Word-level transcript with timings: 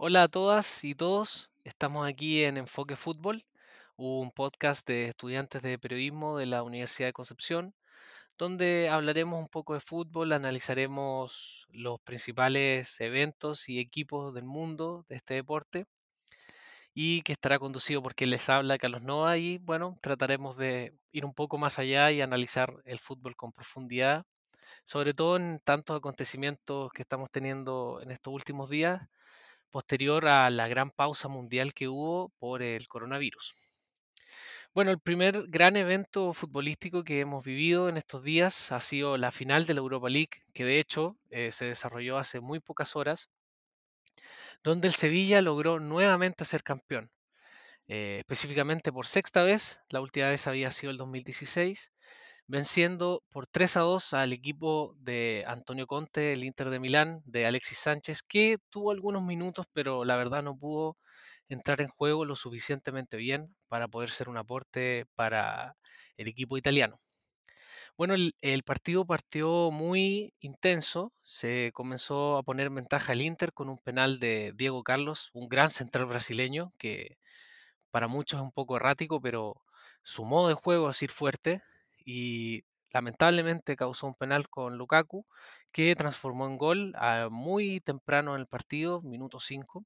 Hola 0.00 0.22
a 0.22 0.28
todas 0.28 0.84
y 0.84 0.94
todos, 0.94 1.50
estamos 1.64 2.06
aquí 2.06 2.44
en 2.44 2.56
Enfoque 2.56 2.94
Fútbol, 2.94 3.44
un 3.96 4.30
podcast 4.30 4.86
de 4.86 5.08
estudiantes 5.08 5.60
de 5.60 5.76
periodismo 5.76 6.36
de 6.38 6.46
la 6.46 6.62
Universidad 6.62 7.08
de 7.08 7.12
Concepción, 7.12 7.74
donde 8.38 8.88
hablaremos 8.90 9.40
un 9.40 9.48
poco 9.48 9.74
de 9.74 9.80
fútbol, 9.80 10.32
analizaremos 10.32 11.66
los 11.70 11.98
principales 12.02 13.00
eventos 13.00 13.68
y 13.68 13.80
equipos 13.80 14.32
del 14.34 14.44
mundo 14.44 15.04
de 15.08 15.16
este 15.16 15.34
deporte 15.34 15.86
y 16.94 17.22
que 17.22 17.32
estará 17.32 17.58
conducido 17.58 18.00
por 18.00 18.14
quien 18.14 18.30
les 18.30 18.48
habla, 18.48 18.78
Carlos 18.78 19.02
Nova, 19.02 19.36
y 19.36 19.58
bueno, 19.58 19.98
trataremos 20.00 20.56
de 20.56 20.94
ir 21.10 21.24
un 21.24 21.34
poco 21.34 21.58
más 21.58 21.80
allá 21.80 22.12
y 22.12 22.20
analizar 22.20 22.72
el 22.84 23.00
fútbol 23.00 23.34
con 23.34 23.50
profundidad, 23.52 24.24
sobre 24.84 25.12
todo 25.12 25.36
en 25.36 25.58
tantos 25.64 25.96
acontecimientos 25.96 26.92
que 26.92 27.02
estamos 27.02 27.32
teniendo 27.32 28.00
en 28.00 28.12
estos 28.12 28.32
últimos 28.32 28.70
días 28.70 29.02
posterior 29.70 30.26
a 30.26 30.50
la 30.50 30.68
gran 30.68 30.90
pausa 30.90 31.28
mundial 31.28 31.74
que 31.74 31.88
hubo 31.88 32.30
por 32.38 32.62
el 32.62 32.88
coronavirus. 32.88 33.54
Bueno, 34.74 34.90
el 34.90 35.00
primer 35.00 35.44
gran 35.48 35.76
evento 35.76 36.32
futbolístico 36.32 37.02
que 37.02 37.20
hemos 37.20 37.44
vivido 37.44 37.88
en 37.88 37.96
estos 37.96 38.22
días 38.22 38.70
ha 38.70 38.80
sido 38.80 39.16
la 39.16 39.32
final 39.32 39.66
de 39.66 39.74
la 39.74 39.80
Europa 39.80 40.08
League, 40.08 40.42
que 40.54 40.64
de 40.64 40.78
hecho 40.78 41.16
eh, 41.30 41.50
se 41.50 41.64
desarrolló 41.64 42.18
hace 42.18 42.40
muy 42.40 42.60
pocas 42.60 42.94
horas, 42.94 43.28
donde 44.62 44.88
el 44.88 44.94
Sevilla 44.94 45.42
logró 45.42 45.80
nuevamente 45.80 46.44
ser 46.44 46.62
campeón, 46.62 47.10
eh, 47.88 48.18
específicamente 48.20 48.92
por 48.92 49.06
sexta 49.06 49.42
vez, 49.42 49.80
la 49.88 50.00
última 50.00 50.28
vez 50.28 50.46
había 50.46 50.70
sido 50.70 50.90
el 50.90 50.98
2016, 50.98 51.92
venciendo 52.48 53.22
por 53.30 53.46
3 53.46 53.76
a 53.76 53.80
2 53.80 54.14
al 54.14 54.32
equipo 54.32 54.94
de 54.98 55.44
Antonio 55.46 55.86
Conte, 55.86 56.32
el 56.32 56.44
Inter 56.44 56.70
de 56.70 56.80
Milán, 56.80 57.22
de 57.26 57.46
Alexis 57.46 57.78
Sánchez, 57.78 58.22
que 58.22 58.56
tuvo 58.70 58.90
algunos 58.90 59.22
minutos, 59.22 59.66
pero 59.74 60.04
la 60.04 60.16
verdad 60.16 60.42
no 60.42 60.56
pudo 60.56 60.96
entrar 61.48 61.80
en 61.82 61.88
juego 61.88 62.24
lo 62.24 62.36
suficientemente 62.36 63.16
bien 63.18 63.54
para 63.68 63.88
poder 63.88 64.10
ser 64.10 64.28
un 64.30 64.38
aporte 64.38 65.06
para 65.14 65.76
el 66.16 66.28
equipo 66.28 66.56
italiano. 66.58 67.00
Bueno, 67.98 68.14
el, 68.14 68.62
partido 68.62 69.04
partió 69.04 69.70
muy 69.70 70.32
intenso, 70.40 71.12
se 71.20 71.72
comenzó 71.74 72.38
a 72.38 72.42
poner 72.42 72.68
en 72.68 72.76
ventaja 72.76 73.12
el 73.12 73.22
Inter 73.22 73.52
con 73.52 73.68
un 73.68 73.78
penal 73.78 74.20
de 74.20 74.52
Diego 74.54 74.82
Carlos, 74.84 75.30
un 75.34 75.48
gran 75.48 75.70
central 75.70 76.06
brasileño 76.06 76.72
que 76.78 77.18
para 77.90 78.08
muchos 78.08 78.38
es 78.40 78.44
un 78.44 78.52
poco 78.52 78.76
errático, 78.76 79.20
pero 79.20 79.62
su 80.02 80.24
modo 80.24 80.48
de 80.48 80.54
juego 80.54 80.90
es 80.90 81.02
ir 81.02 81.10
fuerte 81.10 81.62
y 82.08 82.64
lamentablemente 82.90 83.76
causó 83.76 84.06
un 84.06 84.14
penal 84.14 84.48
con 84.48 84.78
Lukaku 84.78 85.26
que 85.72 85.94
transformó 85.94 86.46
en 86.46 86.56
gol 86.56 86.94
a 86.96 87.28
muy 87.30 87.80
temprano 87.80 88.34
en 88.34 88.40
el 88.40 88.46
partido, 88.46 89.02
minuto 89.02 89.40
5. 89.40 89.84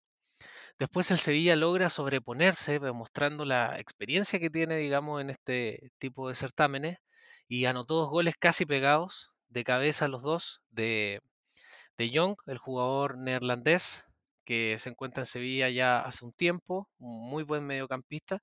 Después 0.79 1.11
el 1.11 1.19
Sevilla 1.19 1.57
logra 1.57 1.91
sobreponerse, 1.91 2.79
demostrando 2.79 3.45
la 3.45 3.81
experiencia 3.81 4.39
que 4.39 4.51
tiene, 4.51 4.77
digamos, 4.77 5.21
en 5.21 5.31
este 5.31 5.91
tipo 5.99 6.29
de 6.29 6.37
certámenes, 6.37 6.99
y 7.49 7.65
anotó 7.65 7.97
dos 7.97 8.11
goles 8.11 8.37
casi 8.39 8.67
pegados, 8.67 9.33
de 9.49 9.65
cabeza 9.65 10.07
los 10.07 10.23
dos, 10.23 10.63
de, 10.71 11.21
de 11.99 12.11
Jong, 12.15 12.37
el 12.47 12.59
jugador 12.59 13.19
neerlandés, 13.19 14.07
que 14.45 14.77
se 14.79 14.91
encuentra 14.91 15.23
en 15.23 15.27
Sevilla 15.27 15.71
ya 15.71 16.01
hace 16.01 16.25
un 16.25 16.33
tiempo, 16.33 16.89
muy 16.99 17.43
buen 17.43 17.67
mediocampista, 17.67 18.39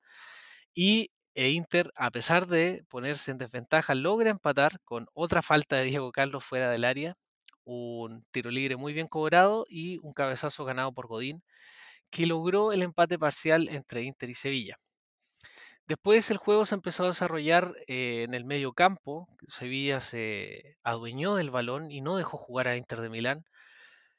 y 0.73 1.11
e 1.35 1.49
Inter, 1.51 1.91
a 1.95 2.11
pesar 2.11 2.47
de 2.47 2.83
ponerse 2.89 3.31
en 3.31 3.37
desventaja, 3.37 3.95
logra 3.95 4.29
empatar 4.29 4.79
con 4.83 5.07
otra 5.13 5.41
falta 5.41 5.77
de 5.77 5.85
Diego 5.85 6.11
Carlos 6.11 6.43
fuera 6.43 6.69
del 6.71 6.85
área, 6.85 7.15
un 7.63 8.25
tiro 8.31 8.51
libre 8.51 8.75
muy 8.77 8.93
bien 8.93 9.07
cobrado 9.07 9.65
y 9.69 9.99
un 10.01 10.13
cabezazo 10.13 10.65
ganado 10.65 10.91
por 10.93 11.07
Godín, 11.07 11.43
que 12.11 12.25
logró 12.27 12.73
el 12.73 12.83
empate 12.83 13.19
parcial 13.19 13.69
entre 13.69 14.03
Inter 14.03 14.29
y 14.29 14.33
Sevilla. 14.35 14.77
Después 15.87 16.29
el 16.29 16.37
juego 16.37 16.65
se 16.65 16.75
empezó 16.75 17.03
a 17.03 17.07
desarrollar 17.07 17.73
eh, 17.87 18.23
en 18.23 18.35
el 18.35 18.45
medio 18.45 18.73
campo. 18.73 19.27
Sevilla 19.47 19.99
se 20.01 20.77
adueñó 20.83 21.35
del 21.35 21.49
balón 21.49 21.91
y 21.91 22.01
no 22.01 22.15
dejó 22.15 22.37
jugar 22.37 22.67
a 22.67 22.77
Inter 22.77 23.01
de 23.01 23.09
Milán. 23.09 23.43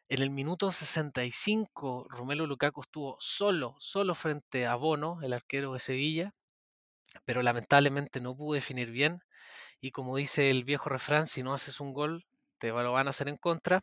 En 0.09 0.23
el 0.23 0.31
minuto 0.31 0.73
65, 0.73 2.07
Romelu 2.09 2.49
Lukaku 2.49 2.81
estuvo 2.81 3.17
solo, 3.21 3.77
solo 3.79 4.17
frente 4.17 4.67
a 4.67 4.75
Bono, 4.75 5.21
el 5.23 5.33
arquero 5.33 5.73
de 5.73 5.79
Sevilla, 5.79 6.35
pero 7.25 7.43
lamentablemente 7.43 8.21
no 8.21 8.37
pudo 8.37 8.55
definir 8.55 8.91
bien. 8.91 9.21
Y 9.81 9.93
como 9.93 10.17
dice 10.17 10.51
el 10.51 10.65
viejo 10.65 10.91
refrán, 10.91 11.27
si 11.27 11.43
no 11.43 11.55
haces 11.55 11.81
un 11.81 11.93
gol, 11.93 12.25
te 12.59 12.69
lo 12.71 12.93
van 12.93 13.07
a 13.07 13.11
hacer 13.11 13.29
en 13.29 13.37
contra. 13.37 13.83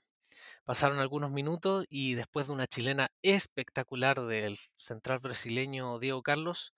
Pasaron 0.66 1.00
algunos 1.00 1.32
minutos 1.32 1.86
y 1.90 2.16
después 2.16 2.48
de 2.48 2.54
una 2.54 2.68
chilena 2.68 3.10
espectacular 3.22 4.22
del 4.26 4.58
central 4.76 5.20
brasileño 5.20 6.00
Diego 6.00 6.22
Carlos 6.22 6.74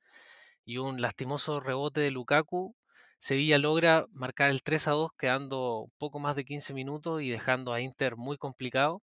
y 0.65 0.77
un 0.77 1.01
lastimoso 1.01 1.59
rebote 1.59 2.01
de 2.01 2.11
Lukaku, 2.11 2.75
Sevilla 3.17 3.57
logra 3.57 4.05
marcar 4.11 4.49
el 4.49 4.63
3 4.63 4.87
a 4.87 4.91
2 4.91 5.11
quedando 5.17 5.91
poco 5.97 6.19
más 6.19 6.37
de 6.37 6.45
15 6.45 6.73
minutos 6.73 7.21
y 7.21 7.29
dejando 7.29 7.73
a 7.73 7.81
Inter 7.81 8.15
muy 8.15 8.37
complicado. 8.37 9.01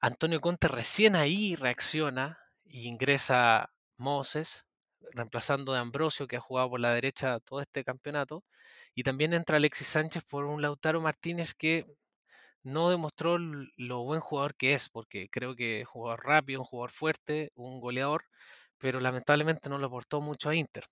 Antonio 0.00 0.40
Conte 0.40 0.68
recién 0.68 1.16
ahí 1.16 1.54
reacciona 1.54 2.38
y 2.64 2.88
ingresa 2.88 3.70
Moses, 3.98 4.64
reemplazando 5.12 5.74
a 5.74 5.80
Ambrosio, 5.80 6.26
que 6.26 6.36
ha 6.36 6.40
jugado 6.40 6.70
por 6.70 6.80
la 6.80 6.94
derecha 6.94 7.40
todo 7.40 7.60
este 7.60 7.84
campeonato. 7.84 8.44
Y 8.94 9.02
también 9.02 9.34
entra 9.34 9.56
Alexis 9.58 9.88
Sánchez 9.88 10.24
por 10.28 10.44
un 10.46 10.62
Lautaro 10.62 11.00
Martínez 11.00 11.54
que 11.54 11.86
no 12.62 12.90
demostró 12.90 13.38
lo 13.38 14.04
buen 14.04 14.20
jugador 14.20 14.54
que 14.54 14.74
es, 14.74 14.88
porque 14.88 15.28
creo 15.30 15.56
que 15.56 15.80
es 15.80 15.86
un 15.86 15.92
jugador 15.92 16.24
rápido, 16.26 16.60
un 16.60 16.66
jugador 16.66 16.90
fuerte, 16.90 17.52
un 17.54 17.80
goleador, 17.80 18.24
pero 18.78 19.00
lamentablemente 19.00 19.68
no 19.70 19.78
le 19.78 19.86
aportó 19.86 20.20
mucho 20.20 20.50
a 20.50 20.54
Inter. 20.54 20.84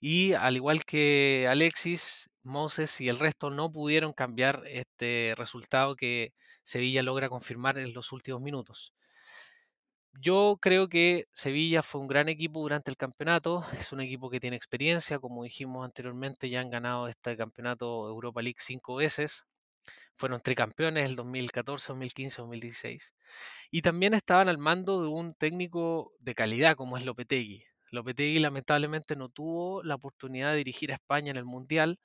Y 0.00 0.32
al 0.34 0.56
igual 0.56 0.84
que 0.84 1.46
Alexis, 1.50 2.30
Moses 2.42 3.00
y 3.00 3.08
el 3.08 3.18
resto 3.18 3.50
no 3.50 3.70
pudieron 3.70 4.12
cambiar 4.12 4.62
este 4.66 5.34
resultado 5.36 5.96
que 5.96 6.32
Sevilla 6.62 7.02
logra 7.02 7.28
confirmar 7.28 7.78
en 7.78 7.92
los 7.92 8.12
últimos 8.12 8.40
minutos. 8.40 8.94
Yo 10.20 10.58
creo 10.60 10.88
que 10.88 11.26
Sevilla 11.32 11.82
fue 11.82 12.00
un 12.00 12.08
gran 12.08 12.28
equipo 12.28 12.60
durante 12.60 12.90
el 12.90 12.96
campeonato, 12.96 13.64
es 13.78 13.92
un 13.92 14.00
equipo 14.00 14.28
que 14.30 14.40
tiene 14.40 14.56
experiencia, 14.56 15.18
como 15.18 15.44
dijimos 15.44 15.84
anteriormente, 15.84 16.50
ya 16.50 16.60
han 16.60 16.70
ganado 16.70 17.08
este 17.08 17.36
campeonato 17.36 18.08
Europa 18.08 18.42
League 18.42 18.56
cinco 18.58 18.96
veces, 18.96 19.44
fueron 20.16 20.40
tricampeones 20.40 21.08
el 21.08 21.16
2014, 21.16 21.88
2015, 21.92 22.42
2016. 22.42 23.14
Y 23.70 23.82
también 23.82 24.14
estaban 24.14 24.48
al 24.48 24.58
mando 24.58 25.02
de 25.02 25.08
un 25.08 25.34
técnico 25.34 26.12
de 26.20 26.34
calidad 26.34 26.76
como 26.76 26.96
es 26.98 27.04
Lopetegui. 27.04 27.64
Lopetegui 27.92 28.40
lamentablemente 28.40 29.16
no 29.16 29.28
tuvo 29.30 29.82
la 29.84 29.96
oportunidad 29.96 30.52
de 30.52 30.58
dirigir 30.58 30.92
a 30.92 30.96
España 30.96 31.30
en 31.32 31.38
el 31.38 31.44
Mundial, 31.46 32.00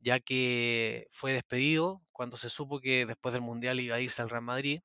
ya 0.00 0.20
que 0.20 1.06
fue 1.12 1.32
despedido 1.32 2.02
cuando 2.12 2.36
se 2.38 2.50
supo 2.50 2.80
que 2.80 3.06
después 3.06 3.34
del 3.34 3.42
Mundial 3.42 3.80
iba 3.80 3.96
a 3.96 4.00
irse 4.00 4.22
al 4.22 4.30
Real 4.30 4.42
Madrid. 4.44 4.80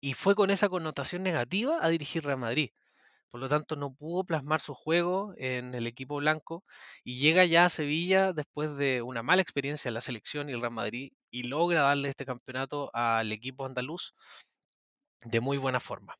Y 0.00 0.14
fue 0.14 0.34
con 0.34 0.50
esa 0.50 0.68
connotación 0.68 1.22
negativa 1.22 1.78
a 1.82 1.88
dirigir 1.88 2.24
Real 2.24 2.38
Madrid. 2.38 2.70
Por 3.30 3.40
lo 3.40 3.48
tanto, 3.48 3.76
no 3.76 3.94
pudo 3.94 4.24
plasmar 4.24 4.60
su 4.60 4.74
juego 4.74 5.34
en 5.38 5.74
el 5.74 5.86
equipo 5.86 6.16
blanco 6.16 6.64
y 7.04 7.18
llega 7.18 7.44
ya 7.44 7.66
a 7.66 7.68
Sevilla 7.70 8.32
después 8.32 8.76
de 8.76 9.02
una 9.02 9.22
mala 9.22 9.42
experiencia 9.42 9.88
en 9.88 9.94
la 9.94 10.00
selección 10.00 10.48
y 10.50 10.52
el 10.54 10.60
Real 10.60 10.72
Madrid 10.72 11.12
y 11.30 11.44
logra 11.44 11.82
darle 11.82 12.08
este 12.10 12.26
campeonato 12.26 12.90
al 12.94 13.32
equipo 13.32 13.66
andaluz 13.66 14.14
de 15.24 15.40
muy 15.40 15.58
buena 15.58 15.80
forma. 15.80 16.14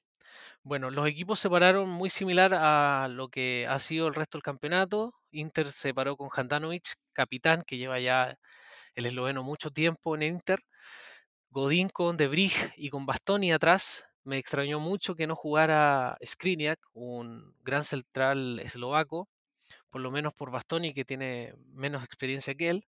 Bueno, 0.63 0.91
los 0.91 1.09
equipos 1.09 1.41
se 1.41 1.51
pararon 1.51 1.89
muy 1.91 2.11
similar 2.11 2.53
a 2.55 3.09
lo 3.09 3.29
que 3.29 3.67
ha 3.69 3.79
sido 3.79 4.09
el 4.09 4.15
resto 4.15 4.39
del 4.39 4.43
campeonato. 4.43 5.15
Inter 5.31 5.71
se 5.73 5.95
paró 5.95 6.17
con 6.17 6.29
Handanovic, 6.35 6.95
capitán, 7.13 7.63
que 7.67 7.79
lleva 7.79 8.01
ya 8.01 8.37
el 8.95 9.07
esloveno 9.07 9.43
mucho 9.45 9.71
tiempo 9.71 10.17
en 10.17 10.25
Inter. 10.25 10.61
Godín 11.57 11.89
con 11.89 12.19
De 12.19 12.29
y 12.77 12.91
con 12.91 13.07
Bastoni 13.07 13.51
atrás, 13.51 14.05
me 14.25 14.37
extrañó 14.37 14.79
mucho 14.79 15.15
que 15.15 15.27
no 15.27 15.35
jugara 15.35 16.19
Skriniak, 16.23 16.79
un 16.93 17.55
gran 17.63 17.83
central 17.83 18.61
eslovaco, 18.61 19.27
por 19.89 20.03
lo 20.03 20.11
menos 20.11 20.35
por 20.35 20.51
Bastoni, 20.51 20.93
que 20.93 21.07
tiene 21.07 21.55
menos 21.73 22.05
experiencia 22.05 22.55
que 22.55 22.69
él. 22.69 22.87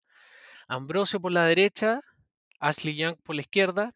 Ambrosio 0.69 1.19
por 1.19 1.32
la 1.32 1.46
derecha, 1.46 2.02
Ashley 2.60 2.94
Young 2.94 3.16
por 3.22 3.37
la 3.37 3.40
izquierda, 3.40 3.94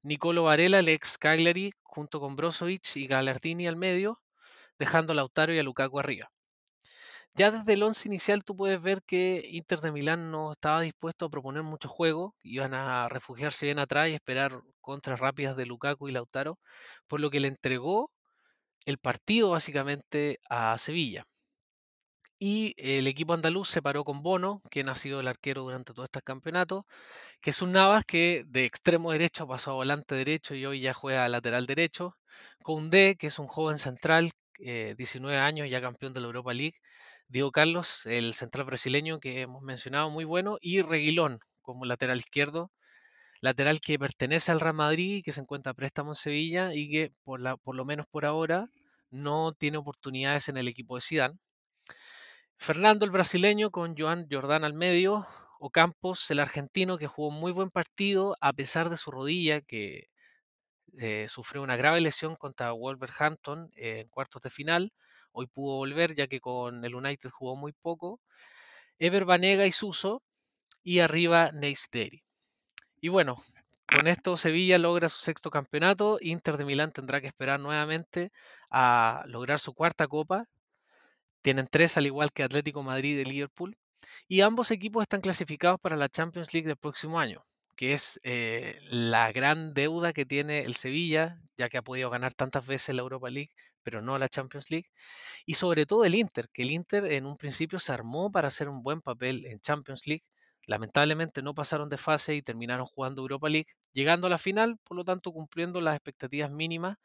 Nicolo 0.00 0.44
Varela, 0.44 0.78
el 0.78 0.88
ex 0.88 1.18
Cagliari, 1.18 1.72
junto 1.82 2.18
con 2.18 2.34
Brozovic 2.34 2.96
y 2.96 3.06
Galardini 3.06 3.66
al 3.66 3.76
medio, 3.76 4.22
dejando 4.78 5.12
a 5.12 5.16
Lautaro 5.16 5.52
y 5.52 5.58
a 5.58 5.62
Lukaku 5.62 5.98
arriba. 5.98 6.30
Ya 7.36 7.50
desde 7.50 7.72
el 7.72 7.82
once 7.82 8.08
inicial 8.08 8.44
tú 8.44 8.56
puedes 8.56 8.80
ver 8.80 9.02
que 9.02 9.48
Inter 9.50 9.80
de 9.80 9.90
Milán 9.92 10.30
no 10.30 10.52
estaba 10.52 10.80
dispuesto 10.82 11.26
a 11.26 11.30
proponer 11.30 11.62
mucho 11.64 11.88
juego, 11.88 12.34
iban 12.42 12.74
a 12.74 13.08
refugiarse 13.08 13.66
bien 13.66 13.80
atrás 13.80 14.08
y 14.08 14.14
esperar 14.14 14.60
contras 14.80 15.18
rápidas 15.18 15.56
de 15.56 15.66
Lukaku 15.66 16.08
y 16.08 16.12
Lautaro, 16.12 16.58
por 17.08 17.20
lo 17.20 17.30
que 17.30 17.40
le 17.40 17.48
entregó 17.48 18.10
el 18.86 18.98
partido 18.98 19.50
básicamente 19.50 20.38
a 20.50 20.78
Sevilla. 20.78 21.26
Y 22.38 22.74
el 22.76 23.06
equipo 23.06 23.32
andaluz 23.32 23.68
se 23.68 23.82
paró 23.82 24.04
con 24.04 24.22
Bono, 24.22 24.60
quien 24.70 24.88
ha 24.88 24.94
sido 24.94 25.20
el 25.20 25.28
arquero 25.28 25.62
durante 25.62 25.92
todo 25.92 26.04
este 26.04 26.20
campeonato, 26.20 26.86
que 27.40 27.50
es 27.50 27.62
un 27.62 27.72
Navas 27.72 28.04
que 28.04 28.44
de 28.46 28.64
extremo 28.64 29.12
derecho 29.12 29.46
pasó 29.48 29.72
a 29.72 29.74
volante 29.74 30.14
derecho 30.14 30.54
y 30.54 30.66
hoy 30.66 30.80
ya 30.80 30.94
juega 30.94 31.28
lateral 31.28 31.66
derecho. 31.66 32.16
Koundé, 32.62 33.16
que 33.16 33.28
es 33.28 33.38
un 33.38 33.46
joven 33.46 33.78
central, 33.78 34.30
19 34.58 35.38
años, 35.38 35.68
ya 35.70 35.80
campeón 35.80 36.14
de 36.14 36.20
la 36.20 36.26
Europa 36.26 36.54
League. 36.54 36.78
Diego 37.28 37.52
Carlos, 37.52 38.06
el 38.06 38.34
central 38.34 38.66
brasileño 38.66 39.20
que 39.20 39.42
hemos 39.42 39.62
mencionado, 39.62 40.10
muy 40.10 40.24
bueno. 40.24 40.58
Y 40.60 40.82
Reguilón, 40.82 41.40
como 41.62 41.84
lateral 41.84 42.18
izquierdo, 42.18 42.70
lateral 43.40 43.80
que 43.80 43.98
pertenece 43.98 44.52
al 44.52 44.60
Real 44.60 44.74
Madrid, 44.74 45.22
que 45.24 45.32
se 45.32 45.40
encuentra 45.40 45.74
préstamo 45.74 46.12
en 46.12 46.16
Sevilla 46.16 46.74
y 46.74 46.90
que 46.90 47.12
por, 47.24 47.42
la, 47.42 47.56
por 47.56 47.76
lo 47.76 47.84
menos 47.84 48.06
por 48.06 48.24
ahora 48.24 48.68
no 49.10 49.52
tiene 49.52 49.78
oportunidades 49.78 50.48
en 50.48 50.56
el 50.56 50.68
equipo 50.68 50.96
de 50.96 51.02
Zidane. 51.02 51.38
Fernando 52.56 53.04
el 53.04 53.10
brasileño 53.10 53.70
con 53.70 53.96
Joan 53.96 54.26
Jordán 54.30 54.64
al 54.64 54.74
medio, 54.74 55.26
Ocampos 55.60 56.30
el 56.30 56.40
argentino 56.40 56.98
que 56.98 57.06
jugó 57.06 57.30
muy 57.30 57.52
buen 57.52 57.70
partido 57.70 58.36
a 58.40 58.52
pesar 58.52 58.90
de 58.90 58.96
su 58.96 59.10
rodilla 59.10 59.60
que 59.62 60.08
eh, 60.98 61.26
sufrió 61.28 61.62
una 61.62 61.76
grave 61.76 62.00
lesión 62.00 62.36
contra 62.36 62.72
Wolverhampton 62.72 63.70
en 63.74 64.08
cuartos 64.08 64.42
de 64.42 64.50
final. 64.50 64.92
Hoy 65.36 65.48
pudo 65.48 65.78
volver 65.78 66.14
ya 66.14 66.28
que 66.28 66.40
con 66.40 66.84
el 66.84 66.94
United 66.94 67.28
jugó 67.28 67.56
muy 67.56 67.72
poco. 67.72 68.20
Ever 69.00 69.24
Banega 69.24 69.66
y 69.66 69.72
Suso 69.72 70.22
y 70.84 71.00
arriba 71.00 71.50
Neisderi. 71.52 72.22
Y 73.00 73.08
bueno, 73.08 73.42
con 73.86 74.06
esto 74.06 74.36
Sevilla 74.36 74.78
logra 74.78 75.08
su 75.08 75.18
sexto 75.18 75.50
campeonato. 75.50 76.18
Inter 76.20 76.56
de 76.56 76.64
Milán 76.64 76.92
tendrá 76.92 77.20
que 77.20 77.26
esperar 77.26 77.58
nuevamente 77.58 78.30
a 78.70 79.24
lograr 79.26 79.58
su 79.58 79.74
cuarta 79.74 80.06
copa. 80.06 80.46
Tienen 81.42 81.66
tres 81.68 81.96
al 81.96 82.06
igual 82.06 82.30
que 82.32 82.44
Atlético 82.44 82.84
Madrid 82.84 83.18
y 83.18 83.24
Liverpool. 83.24 83.76
Y 84.28 84.42
ambos 84.42 84.70
equipos 84.70 85.02
están 85.02 85.20
clasificados 85.20 85.80
para 85.80 85.96
la 85.96 86.08
Champions 86.08 86.54
League 86.54 86.68
del 86.68 86.76
próximo 86.76 87.18
año, 87.18 87.44
que 87.74 87.92
es 87.92 88.20
eh, 88.22 88.78
la 88.88 89.32
gran 89.32 89.74
deuda 89.74 90.12
que 90.12 90.26
tiene 90.26 90.60
el 90.60 90.76
Sevilla, 90.76 91.40
ya 91.56 91.68
que 91.68 91.78
ha 91.78 91.82
podido 91.82 92.08
ganar 92.08 92.34
tantas 92.34 92.64
veces 92.64 92.94
la 92.94 93.02
Europa 93.02 93.30
League, 93.30 93.50
pero 93.84 94.02
no 94.02 94.18
la 94.18 94.28
Champions 94.28 94.70
League. 94.70 94.90
Y 95.46 95.54
sobre 95.54 95.86
todo 95.86 96.04
el 96.04 96.14
Inter, 96.16 96.48
que 96.52 96.62
el 96.62 96.72
Inter 96.72 97.04
en 97.12 97.26
un 97.26 97.36
principio 97.36 97.78
se 97.78 97.92
armó 97.92 98.30
para 98.32 98.48
hacer 98.48 98.68
un 98.68 98.82
buen 98.82 99.00
papel 99.02 99.46
en 99.46 99.60
Champions 99.60 100.06
League. 100.06 100.24
Lamentablemente 100.66 101.42
no 101.42 101.54
pasaron 101.54 101.88
de 101.90 101.98
fase 101.98 102.34
y 102.34 102.42
terminaron 102.42 102.86
jugando 102.86 103.22
Europa 103.22 103.48
League, 103.48 103.68
llegando 103.92 104.26
a 104.26 104.30
la 104.30 104.38
final, 104.38 104.78
por 104.84 104.96
lo 104.96 105.04
tanto 105.04 105.32
cumpliendo 105.32 105.80
las 105.80 105.94
expectativas 105.96 106.50
mínimas, 106.50 106.96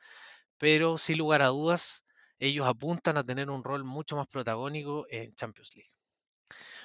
pero 0.58 0.98
sin 0.98 1.18
lugar 1.18 1.42
a 1.42 1.48
dudas 1.48 2.06
ellos 2.40 2.68
apuntan 2.68 3.18
a 3.18 3.24
tener 3.24 3.50
un 3.50 3.64
rol 3.64 3.84
mucho 3.84 4.16
más 4.16 4.28
protagónico 4.28 5.06
en 5.10 5.34
Champions 5.34 5.76
League. 5.76 5.92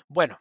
Bueno, 0.09 0.39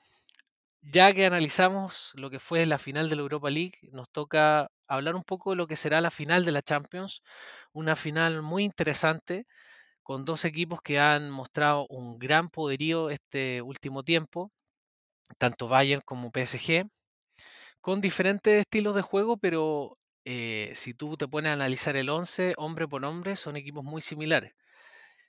ya 0.83 1.13
que 1.13 1.25
analizamos 1.25 2.12
lo 2.15 2.30
que 2.30 2.39
fue 2.39 2.65
la 2.65 2.77
final 2.77 3.09
de 3.09 3.15
la 3.15 3.21
Europa 3.21 3.50
League, 3.50 3.80
nos 3.91 4.09
toca 4.09 4.69
hablar 4.88 5.15
un 5.15 5.24
poco 5.24 5.51
de 5.51 5.56
lo 5.56 5.68
que 5.68 5.75
será 5.75 6.01
la 6.01 6.12
final 6.12 6.45
de 6.45 6.51
la 6.51 6.62
Champions, 6.62 7.24
una 7.74 7.95
final 7.95 8.41
muy 8.41 8.63
interesante 8.63 9.45
con 10.03 10.25
dos 10.25 10.45
equipos 10.45 10.81
que 10.81 11.00
han 11.00 11.31
mostrado 11.31 11.88
un 11.89 12.19
gran 12.19 12.50
poderío 12.50 13.09
este 13.09 13.62
último 13.62 14.03
tiempo, 14.03 14.51
tanto 15.39 15.68
Bayern 15.68 16.01
como 16.06 16.31
PSG, 16.31 16.89
con 17.81 18.01
diferentes 18.01 18.62
estilos 18.62 18.95
de 18.95 19.01
juego, 19.03 19.38
pero 19.38 19.97
eh, 20.25 20.71
si 20.75 20.94
tú 20.94 21.18
te 21.18 21.27
pones 21.27 21.51
a 21.51 21.53
analizar 21.53 21.95
el 21.97 22.09
11, 22.09 22.56
hombre 22.57 22.88
por 22.88 23.06
hombre, 23.06 23.36
son 23.36 23.57
equipos 23.57 23.83
muy 23.86 24.01
similares. 24.01 24.53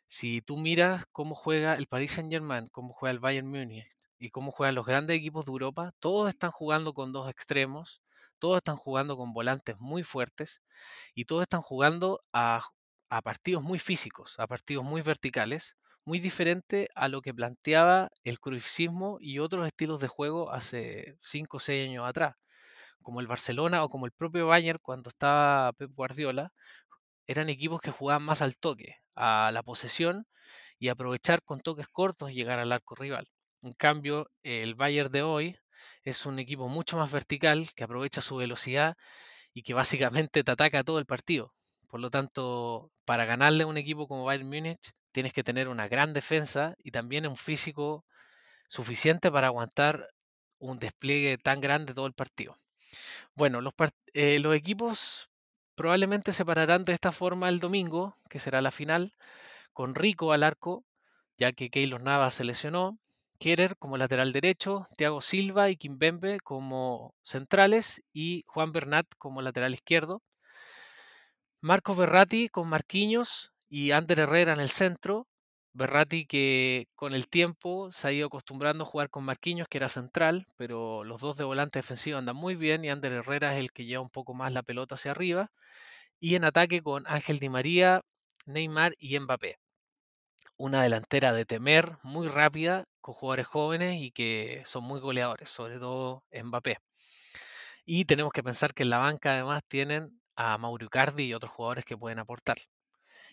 Si 0.07 0.43
tú 0.43 0.59
miras 0.59 1.07
cómo 1.13 1.35
juega 1.35 1.75
el 1.75 1.87
Paris 1.89 2.13
Saint-Germain, 2.13 2.69
cómo 2.69 2.95
juega 2.95 3.13
el 3.13 3.21
Bayern 3.21 3.49
Múnich 3.49 3.94
y 4.25 4.31
cómo 4.31 4.51
juegan 4.51 4.75
los 4.75 4.87
grandes 4.87 5.19
equipos 5.19 5.45
de 5.45 5.51
Europa, 5.53 5.93
todos 6.01 6.31
están 6.31 6.51
jugando 6.51 6.95
con 6.95 7.13
dos 7.13 7.29
extremos, 7.29 8.01
todos 8.39 8.57
están 8.57 8.77
jugando 8.77 9.19
con 9.19 9.35
volantes 9.35 9.77
muy 9.79 10.03
fuertes 10.03 10.63
y 11.15 11.27
todos 11.27 11.43
están 11.43 11.61
jugando 11.61 12.21
a, 12.33 12.63
partidos 13.23 13.63
muy 13.63 13.79
físicos, 13.79 14.35
a 14.39 14.47
partidos 14.47 14.83
muy 14.83 15.03
verticales, 15.03 15.77
muy 16.07 16.21
diferente 16.21 16.89
a 16.95 17.09
lo 17.09 17.21
que 17.21 17.35
planteaba 17.35 18.09
el 18.25 18.41
cruifismo 18.41 19.19
y 19.21 19.41
otros 19.41 19.67
estilos 19.67 20.01
de 20.01 20.09
juego 20.09 20.51
hace 20.53 21.17
5 21.21 21.59
o 21.59 21.61
6 21.61 21.91
años 21.91 22.07
atrás, 22.09 22.35
como 23.03 23.21
el 23.21 23.27
Barcelona 23.27 23.85
o 23.85 23.89
como 23.91 24.07
el 24.07 24.13
propio 24.13 24.47
Bayern 24.47 24.79
cuando 24.83 25.11
estaba 25.11 25.73
Pep 25.75 25.91
Guardiola, 25.95 26.51
eran 27.27 27.51
equipos 27.51 27.83
que 27.83 27.91
jugaban 27.91 28.23
más 28.23 28.43
al 28.43 28.57
toque, 28.57 28.97
a 29.17 29.51
la 29.53 29.63
posesión 29.63 30.27
y 30.79 30.89
aprovechar 30.89 31.43
con 31.43 31.61
toques 31.61 31.89
cortos 31.89 32.33
llegar 32.33 32.59
al 32.59 32.73
arco 32.73 32.95
rival. 32.95 33.29
En 33.65 33.73
cambio, 33.73 34.31
el 34.43 34.75
Bayern 34.75 35.11
de 35.11 35.23
hoy 35.23 35.57
es 36.03 36.27
un 36.27 36.39
equipo 36.39 36.69
mucho 36.69 36.99
más 36.99 37.11
vertical 37.11 37.71
que 37.75 37.85
aprovecha 37.85 38.21
su 38.21 38.37
velocidad 38.37 38.95
y 39.55 39.63
que 39.63 39.73
básicamente 39.73 40.45
te 40.45 40.53
ataca 40.53 40.85
todo 40.85 40.99
el 40.99 41.07
partido. 41.07 41.55
Por 41.89 42.01
lo 42.01 42.11
tanto, 42.11 42.93
para 43.07 43.25
ganarle 43.25 43.65
a 43.65 43.67
un 43.67 43.79
equipo 43.79 44.07
como 44.07 44.25
Bayern 44.25 44.49
Múnich, 44.49 44.93
tienes 45.13 45.33
que 45.33 45.43
tener 45.43 45.69
una 45.69 45.89
gran 45.89 46.13
defensa 46.13 46.75
y 46.85 46.91
también 46.91 47.27
un 47.27 47.39
físico 47.39 48.05
suficiente 48.69 49.33
para 49.33 49.47
aguantar 49.47 50.11
un 50.59 50.79
despliegue 50.79 51.39
tan 51.39 51.63
grande 51.63 51.95
todo 51.95 52.07
el 52.07 52.13
partido. 52.13 52.59
Bueno, 53.35 53.63
los, 53.63 53.73
eh, 54.13 54.43
equipos 54.55 55.31
probablemente 55.75 56.33
se 56.33 56.45
pararán 56.45 56.85
de 56.85 56.93
esta 56.93 57.13
forma 57.13 57.49
el 57.49 57.61
domingo, 57.61 58.19
que 58.29 58.39
será 58.39 58.61
la 58.61 58.71
final, 58.71 59.15
con 59.73 59.95
Rico 59.95 60.33
al 60.33 60.43
arco, 60.43 60.85
ya 61.39 61.53
que 61.53 61.71
Keylor 61.71 62.03
Navas 62.03 62.35
se 62.35 62.45
lesionó, 62.45 62.99
Kerer 63.39 63.77
como 63.77 63.97
lateral 63.97 64.33
derecho, 64.33 64.87
Thiago 64.97 65.21
Silva 65.21 65.71
y 65.71 65.77
Kimbembe 65.77 66.39
como 66.41 67.15
centrales 67.23 68.03
y 68.13 68.45
Juan 68.47 68.73
Bernat 68.73 69.07
como 69.19 69.43
lateral 69.43 69.75
izquierdo. 69.75 70.23
Marco 71.61 71.95
Berratti 71.95 72.49
con 72.49 72.69
Marquinhos 72.69 73.53
y 73.69 73.91
Ander 73.93 74.21
Herrera 74.21 74.53
en 74.53 74.61
el 74.61 74.69
centro. 74.69 75.27
Berratti 75.73 76.27
que 76.27 76.87
con 76.95 77.15
el 77.15 77.27
tiempo 77.29 77.91
se 77.91 78.07
ha 78.07 78.13
ido 78.13 78.27
acostumbrando 78.27 78.85
a 78.85 78.87
jugar 78.87 79.11
con 79.11 79.25
Marquinhos, 79.25 79.67
que 79.69 79.79
era 79.79 79.89
central, 79.89 80.47
pero 80.57 81.03
los 81.05 81.21
dos 81.21 81.37
de 81.37 81.45
volante 81.45 81.81
defensivo 81.81 82.19
andan 82.19 82.37
muy 82.37 82.55
bien 82.55 82.85
y 82.85 82.91
Ander 82.91 83.13
Herrera 83.13 83.55
es 83.55 83.61
el 83.61 83.73
que 83.73 83.85
lleva 83.85 84.03
un 84.03 84.11
poco 84.11 84.35
más 84.35 84.53
la 84.53 84.63
pelota 84.63 84.95
hacia 84.95 85.11
arriba. 85.11 85.51
Y 86.21 86.37
en 86.37 86.45
ataque 86.45 86.83
con 86.83 87.05
Ángel 87.07 87.41
Di 87.41 87.49
María, 87.49 88.03
Neymar 88.47 88.95
y 88.99 89.19
Mbappé. 89.19 89.57
Una 90.57 90.83
delantera 90.83 91.33
de 91.33 91.45
temer, 91.45 91.97
muy 92.03 92.27
rápida, 92.27 92.87
con 93.01 93.15
jugadores 93.15 93.47
jóvenes 93.47 94.03
y 94.03 94.11
que 94.11 94.63
son 94.67 94.83
muy 94.83 94.99
goleadores, 94.99 95.49
sobre 95.49 95.79
todo 95.79 96.25
Mbappé. 96.33 96.79
Y 97.87 98.05
tenemos 98.05 98.33
que 98.33 98.43
pensar 98.43 98.75
que 98.75 98.83
en 98.83 98.91
la 98.91 98.99
banca 98.99 99.33
además 99.33 99.63
tienen 99.67 100.21
a 100.37 100.59
Mauro 100.59 100.89
Cardi 100.89 101.25
y 101.25 101.35
otros 101.35 101.53
jugadores 101.53 101.85
que 101.85 101.97
pueden 101.97 102.19
aportar. 102.19 102.57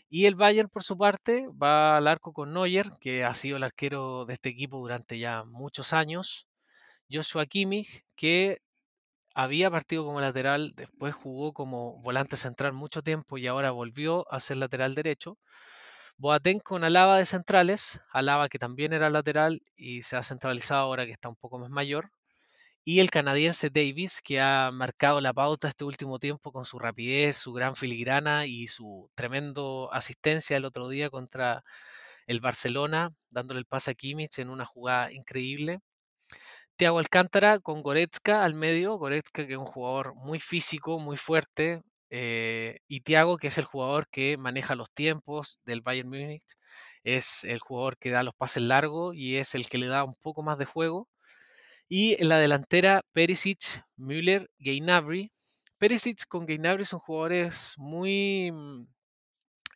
Y 0.10 0.26
el 0.26 0.36
Bayern, 0.36 0.70
por 0.70 0.84
su 0.84 0.98
parte, 0.98 1.48
va 1.62 1.98
al 1.98 2.08
arco 2.08 2.34
con 2.34 2.54
Neuer, 2.54 2.88
que 3.02 3.24
ha 3.26 3.34
sido 3.34 3.58
el 3.58 3.64
arquero 3.64 4.26
de 4.26 4.34
este 4.34 4.50
equipo 4.50 4.80
durante 4.80 5.20
ya 5.20 5.44
muchos 5.46 5.94
años. 5.94 6.48
Joshua 7.12 7.46
Kimmich, 7.48 8.04
que 8.16 8.60
había 9.36 9.72
partido 9.72 10.06
como 10.06 10.22
lateral, 10.22 10.74
después 10.76 11.16
jugó 11.16 11.54
como 11.54 12.02
volante 12.02 12.38
central 12.38 12.74
mucho 12.74 13.02
tiempo 13.04 13.38
y 13.38 13.48
ahora 13.48 13.72
volvió 13.72 14.32
a 14.34 14.40
ser 14.40 14.58
lateral 14.58 14.96
derecho. 14.96 15.38
Boateng 16.22 16.60
con 16.60 16.84
Alaba 16.84 17.18
de 17.18 17.26
centrales, 17.26 18.00
Alaba 18.12 18.48
que 18.48 18.60
también 18.60 18.94
era 18.94 19.10
lateral 19.10 19.64
y 19.76 20.04
se 20.04 20.16
ha 20.18 20.22
centralizado 20.22 20.82
ahora 20.82 21.08
que 21.08 21.12
está 21.12 21.30
un 21.30 21.36
poco 21.36 21.58
más 21.58 21.72
mayor 21.72 22.12
y 22.84 23.00
el 23.00 23.10
canadiense 23.10 23.72
Davis, 23.72 24.22
que 24.22 24.40
ha 24.40 24.70
marcado 24.72 25.20
la 25.20 25.34
pauta 25.34 25.68
este 25.68 25.84
último 25.84 26.20
tiempo 26.20 26.52
con 26.52 26.66
su 26.66 26.78
rapidez, 26.78 27.38
su 27.38 27.54
gran 27.54 27.76
filigrana 27.76 28.46
y 28.46 28.68
su 28.68 29.10
tremendo 29.16 29.90
asistencia 29.92 30.58
el 30.58 30.66
otro 30.66 30.90
día 30.90 31.10
contra 31.10 31.64
el 32.28 32.40
Barcelona, 32.40 33.12
dándole 33.32 33.60
el 33.60 33.66
pase 33.66 33.90
a 33.90 33.96
Kimmich 33.96 34.38
en 34.38 34.52
una 34.52 34.66
jugada 34.66 35.12
increíble. 35.12 35.80
Thiago 36.76 37.00
Alcántara 37.00 37.60
con 37.60 37.82
Goretzka 37.82 38.44
al 38.44 38.54
medio, 38.54 38.96
Goretzka 38.98 39.48
que 39.48 39.54
es 39.54 39.60
un 39.60 39.66
jugador 39.66 40.14
muy 40.14 40.40
físico, 40.40 41.00
muy 41.00 41.18
fuerte, 41.18 41.82
eh, 42.12 42.80
y 42.88 43.02
Thiago 43.02 43.38
que 43.38 43.48
es 43.48 43.58
el 43.58 43.66
jugador 43.66 44.08
que 44.10 44.38
maneja 44.38 44.76
los 44.76 44.92
tiempos 44.92 45.60
del 45.66 45.82
Bayern 45.82 46.10
Múnich, 46.10 46.44
es 47.04 47.44
el 47.46 47.60
jugador 47.60 47.98
que 47.98 48.12
da 48.12 48.24
los 48.24 48.36
pases 48.36 48.64
largos 48.64 49.16
y 49.16 49.38
es 49.38 49.56
el 49.56 49.68
que 49.70 49.78
le 49.80 49.88
da 49.88 50.04
un 50.04 50.16
poco 50.22 50.44
más 50.44 50.58
de 50.60 50.66
juego. 50.66 51.08
Y 51.90 52.22
en 52.22 52.30
la 52.30 52.40
delantera, 52.40 53.04
Perisic, 53.14 53.84
Müller, 53.98 54.50
Gainabri. 54.60 55.32
Perisic 55.78 56.26
con 56.28 56.46
Gainabri 56.46 56.86
son 56.86 57.00
jugadores 57.00 57.74
muy 57.78 58.52
mm, 58.52 58.88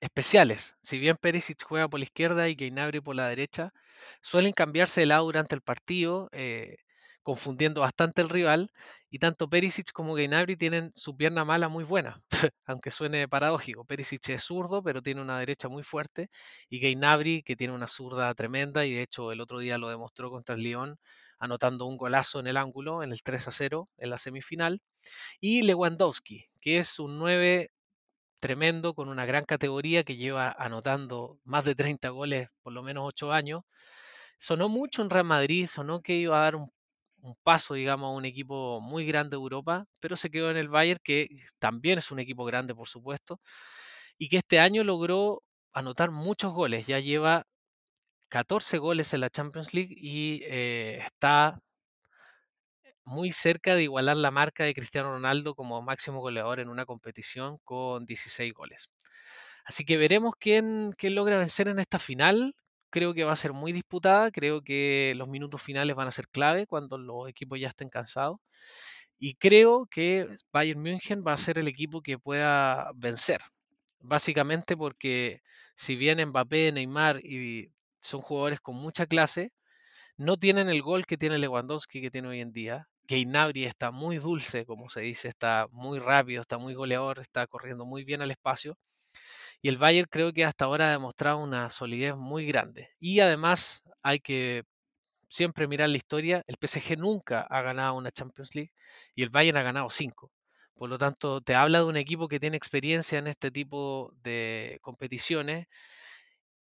especiales. 0.02 0.76
Si 0.82 1.00
bien 1.00 1.18
Perisic 1.18 1.64
juega 1.64 1.90
por 1.90 2.00
la 2.00 2.06
izquierda 2.06 2.50
y 2.50 2.56
Gainabri 2.56 3.02
por 3.02 3.16
la 3.16 3.28
derecha, 3.30 3.74
suelen 4.22 4.54
cambiarse 4.54 5.02
de 5.02 5.08
lado 5.08 5.26
durante 5.26 5.56
el 5.56 5.62
partido. 5.62 6.30
Eh, 6.32 6.78
confundiendo 7.26 7.82
bastante 7.82 8.22
el 8.22 8.30
rival, 8.30 8.72
y 9.10 9.20
tanto 9.20 9.50
Perisic 9.50 9.92
como 9.92 10.14
Gainabri 10.14 10.56
tienen 10.58 10.92
su 10.96 11.18
pierna 11.18 11.44
mala 11.44 11.70
muy 11.70 11.84
buena, 11.84 12.22
aunque 12.68 12.92
suene 12.92 13.28
paradójico. 13.28 13.84
Perisic 13.86 14.30
es 14.30 14.44
zurdo, 14.44 14.84
pero 14.84 15.02
tiene 15.02 15.22
una 15.22 15.40
derecha 15.40 15.68
muy 15.70 15.84
fuerte, 15.84 16.30
y 16.70 16.80
Gainabri, 16.80 17.44
que 17.44 17.56
tiene 17.56 17.74
una 17.74 17.88
zurda 17.88 18.34
tremenda, 18.36 18.86
y 18.86 18.94
de 18.94 19.02
hecho 19.02 19.32
el 19.32 19.42
otro 19.42 19.60
día 19.60 19.78
lo 19.80 19.90
demostró 19.90 20.30
contra 20.30 20.56
el 20.56 20.62
Lyon, 20.62 20.98
anotando 21.40 21.86
un 21.88 21.98
golazo 21.98 22.40
en 22.40 22.48
el 22.48 22.58
ángulo, 22.58 23.02
en 23.04 23.12
el 23.12 23.24
3 23.24 23.48
a 23.48 23.52
0, 23.52 23.90
en 23.98 24.10
la 24.12 24.18
semifinal. 24.20 24.82
Y 25.42 25.64
Lewandowski, 25.64 26.48
que 26.62 26.78
es 26.80 27.00
un 27.00 27.20
9 27.20 27.72
tremendo, 28.40 28.94
con 28.94 29.10
una 29.10 29.26
gran 29.26 29.46
categoría 29.46 30.04
que 30.04 30.18
lleva 30.18 30.52
anotando 30.58 31.40
más 31.44 31.66
de 31.66 31.76
30 31.76 32.10
goles 32.10 32.50
por 32.62 32.74
lo 32.74 32.84
menos 32.84 33.04
8 33.08 33.32
años. 33.32 33.64
Sonó 34.38 34.70
mucho 34.70 35.02
en 35.02 35.10
Real 35.10 35.26
Madrid, 35.26 35.68
sonó 35.68 36.02
que 36.02 36.16
iba 36.16 36.38
a 36.40 36.44
dar 36.44 36.56
un, 36.58 36.68
un 37.26 37.36
paso, 37.44 37.74
digamos, 37.74 38.08
a 38.10 38.16
un 38.16 38.26
equipo 38.26 38.80
muy 38.82 39.06
grande 39.06 39.32
de 39.38 39.42
Europa, 39.42 39.86
pero 40.00 40.16
se 40.18 40.30
quedó 40.30 40.52
en 40.52 40.58
el 40.58 40.70
Bayern, 40.70 41.00
que 41.04 41.28
también 41.60 41.98
es 42.00 42.12
un 42.12 42.20
equipo 42.20 42.46
grande, 42.46 42.76
por 42.76 42.88
supuesto, 42.88 43.40
y 44.18 44.30
que 44.30 44.38
este 44.38 44.60
año 44.60 44.84
logró 44.84 45.44
anotar 45.74 46.12
muchos 46.12 46.54
goles. 46.54 46.88
Ya 46.88 47.00
lleva 47.00 47.46
14 48.30 48.78
goles 48.80 49.14
en 49.14 49.22
la 49.22 49.30
Champions 49.32 49.74
League 49.74 49.96
y 49.98 50.42
eh, 50.46 51.00
está 51.04 51.60
muy 53.04 53.32
cerca 53.32 53.76
de 53.76 53.84
igualar 53.84 54.18
la 54.18 54.32
marca 54.32 54.64
de 54.64 54.74
Cristiano 54.74 55.12
Ronaldo 55.12 55.56
como 55.56 55.82
máximo 55.82 56.20
goleador 56.20 56.60
en 56.60 56.70
una 56.70 56.86
competición 56.86 57.58
con 57.64 58.06
16 58.06 58.54
goles. 58.54 58.90
Así 59.66 59.86
que 59.86 59.98
veremos 59.98 60.34
quién, 60.40 60.94
quién 60.98 61.16
logra 61.16 61.38
vencer 61.38 61.68
en 61.68 61.80
esta 61.80 62.00
final. 62.00 62.56
Creo 62.96 63.14
que 63.14 63.26
va 63.26 63.34
a 63.34 63.36
ser 63.36 63.52
muy 63.52 63.74
disputada, 63.74 64.32
creo 64.32 64.62
que 64.62 65.14
los 65.18 65.28
minutos 65.28 65.62
finales 65.62 65.98
van 65.98 66.08
a 66.08 66.12
ser 66.12 66.30
clave 66.30 66.66
cuando 66.66 66.98
los 66.98 67.28
equipos 67.28 67.60
ya 67.60 67.68
estén 67.68 67.90
cansados. 67.90 68.38
Y 69.20 69.36
creo 69.36 69.86
que 69.92 70.30
Bayern 70.54 70.82
München 70.82 71.22
va 71.28 71.34
a 71.34 71.38
ser 71.38 71.60
el 71.60 71.68
equipo 71.68 72.02
que 72.02 72.18
pueda 72.18 72.92
vencer. 72.96 73.42
Básicamente 74.00 74.78
porque 74.78 75.42
si 75.76 75.98
bien 75.98 76.26
Mbappé, 76.26 76.72
Neymar 76.72 77.20
y 77.20 77.70
son 78.00 78.22
jugadores 78.22 78.62
con 78.62 78.78
mucha 78.78 79.06
clase, 79.08 79.52
no 80.16 80.38
tienen 80.38 80.70
el 80.70 80.82
gol 80.82 81.06
que 81.06 81.18
tiene 81.18 81.38
Lewandowski 81.38 82.02
que 82.02 82.12
tiene 82.12 82.30
hoy 82.30 82.40
en 82.40 82.54
día. 82.54 82.88
Gainabri 83.10 83.66
está 83.66 83.92
muy 83.92 84.20
dulce, 84.20 84.66
como 84.66 84.88
se 84.90 85.02
dice, 85.02 85.28
está 85.28 85.68
muy 85.72 86.00
rápido, 86.00 86.40
está 86.40 86.58
muy 86.60 86.74
goleador, 86.76 87.20
está 87.20 87.46
corriendo 87.48 87.86
muy 87.86 88.06
bien 88.06 88.22
al 88.22 88.32
espacio. 88.32 88.78
Y 89.66 89.70
el 89.70 89.78
Bayern 89.78 90.08
creo 90.12 90.32
que 90.32 90.46
hasta 90.46 90.66
ahora 90.66 90.90
ha 90.90 90.92
demostrado 90.92 91.40
una 91.40 91.70
solidez 91.72 92.16
muy 92.16 92.46
grande. 92.46 92.90
Y 93.00 93.20
además 93.20 93.82
hay 94.04 94.20
que 94.20 94.64
siempre 95.30 95.68
mirar 95.68 95.90
la 95.90 95.98
historia. 95.98 96.44
El 96.48 96.58
PSG 96.58 96.98
nunca 96.98 97.42
ha 97.42 97.62
ganado 97.64 97.96
una 97.96 98.12
Champions 98.12 98.56
League 98.56 98.72
y 99.16 99.24
el 99.24 99.30
Bayern 99.32 99.58
ha 99.58 99.64
ganado 99.64 99.90
cinco. 99.92 100.32
Por 100.76 100.90
lo 100.90 100.98
tanto, 101.00 101.42
te 101.42 101.56
habla 101.56 101.80
de 101.80 101.86
un 101.86 101.98
equipo 101.98 102.28
que 102.30 102.40
tiene 102.40 102.58
experiencia 102.58 103.20
en 103.20 103.28
este 103.28 103.52
tipo 103.52 104.14
de 104.24 104.80
competiciones 104.82 105.68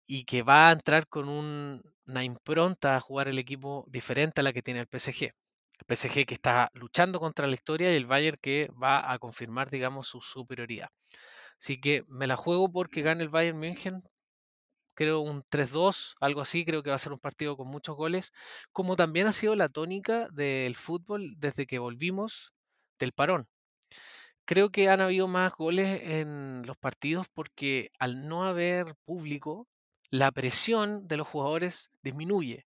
y 0.07 0.23
que 0.25 0.43
va 0.43 0.69
a 0.69 0.71
entrar 0.71 1.07
con 1.07 1.29
un- 1.29 1.81
una 2.07 2.23
impronta 2.23 2.95
a 2.95 3.01
jugar 3.01 3.27
el 3.27 3.39
equipo 3.39 3.85
diferente 3.87 4.41
a 4.41 4.43
la 4.43 4.53
que 4.53 4.61
tiene 4.61 4.79
el 4.81 4.87
PSG. 4.87 5.33
El 5.79 5.85
PSG 5.87 6.25
que 6.25 6.33
está 6.35 6.69
luchando 6.73 7.19
contra 7.19 7.47
la 7.47 7.55
historia 7.55 7.91
y 7.91 7.95
el 7.97 8.05
Bayern 8.05 8.37
que 8.41 8.69
va 8.81 9.11
a 9.11 9.19
confirmar, 9.19 9.69
digamos, 9.69 10.07
su 10.07 10.21
superioridad. 10.21 10.89
Así 11.59 11.79
que 11.79 12.03
me 12.07 12.27
la 12.27 12.35
juego 12.37 12.71
porque 12.71 13.01
gane 13.01 13.23
el 13.23 13.29
Bayern 13.29 13.59
München. 13.59 14.03
Creo 14.95 15.19
un 15.21 15.43
3-2, 15.49 16.15
algo 16.21 16.41
así. 16.41 16.65
Creo 16.65 16.83
que 16.83 16.89
va 16.89 16.95
a 16.95 16.99
ser 16.99 17.13
un 17.13 17.19
partido 17.19 17.57
con 17.57 17.67
muchos 17.67 17.95
goles. 17.95 18.31
Como 18.71 18.95
también 18.95 19.27
ha 19.27 19.31
sido 19.31 19.55
la 19.55 19.69
tónica 19.69 20.29
del 20.31 20.75
fútbol 20.75 21.35
desde 21.37 21.65
que 21.67 21.79
volvimos 21.79 22.53
del 22.99 23.11
parón. 23.11 23.47
Creo 24.45 24.69
que 24.69 24.89
han 24.89 25.01
habido 25.01 25.27
más 25.27 25.53
goles 25.53 26.01
en 26.03 26.61
los 26.65 26.77
partidos 26.77 27.27
porque 27.33 27.89
al 27.99 28.27
no 28.27 28.43
haber 28.43 28.95
público, 29.05 29.67
la 30.11 30.31
presión 30.31 31.07
de 31.07 31.17
los 31.17 31.27
jugadores 31.27 31.91
disminuye. 32.03 32.65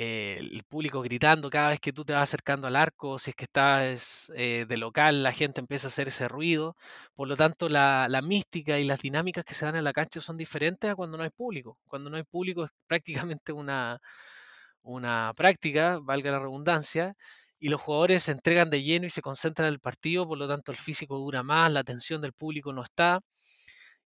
Eh, 0.00 0.38
el 0.38 0.62
público 0.62 1.02
gritando 1.02 1.50
cada 1.50 1.70
vez 1.70 1.80
que 1.80 1.92
tú 1.92 2.04
te 2.04 2.12
vas 2.12 2.22
acercando 2.22 2.68
al 2.68 2.76
arco, 2.76 3.18
si 3.18 3.30
es 3.30 3.36
que 3.36 3.46
estás 3.46 4.30
eh, 4.36 4.64
de 4.68 4.76
local, 4.76 5.24
la 5.24 5.32
gente 5.32 5.60
empieza 5.60 5.88
a 5.88 5.90
hacer 5.90 6.06
ese 6.06 6.28
ruido. 6.28 6.76
Por 7.16 7.26
lo 7.26 7.36
tanto, 7.36 7.68
la, 7.68 8.06
la 8.08 8.22
mística 8.22 8.78
y 8.78 8.84
las 8.84 9.00
dinámicas 9.00 9.44
que 9.44 9.54
se 9.54 9.64
dan 9.66 9.74
en 9.74 9.82
la 9.82 9.92
cancha 9.92 10.20
son 10.20 10.36
diferentes 10.36 10.88
a 10.88 10.94
cuando 10.94 11.16
no 11.16 11.24
hay 11.24 11.30
público. 11.30 11.78
Cuando 11.88 12.10
no 12.10 12.16
hay 12.16 12.22
público 12.22 12.64
es 12.64 12.70
prácticamente 12.86 13.52
una, 13.52 13.98
una 14.82 15.32
práctica, 15.36 15.98
valga 16.00 16.30
la 16.30 16.38
redundancia, 16.40 17.14
y 17.58 17.68
los 17.68 17.80
jugadores 17.80 18.24
se 18.24 18.32
entregan 18.32 18.70
de 18.70 18.82
lleno 18.84 19.06
y 19.06 19.10
se 19.10 19.22
concentran 19.22 19.66
en 19.68 19.74
el 19.74 19.80
partido, 19.80 20.28
por 20.28 20.38
lo 20.38 20.46
tanto 20.48 20.70
el 20.72 20.78
físico 20.78 21.18
dura 21.18 21.42
más, 21.42 21.72
la 21.72 21.80
atención 21.80 22.20
del 22.22 22.32
público 22.34 22.72
no 22.72 22.82
está, 22.84 23.20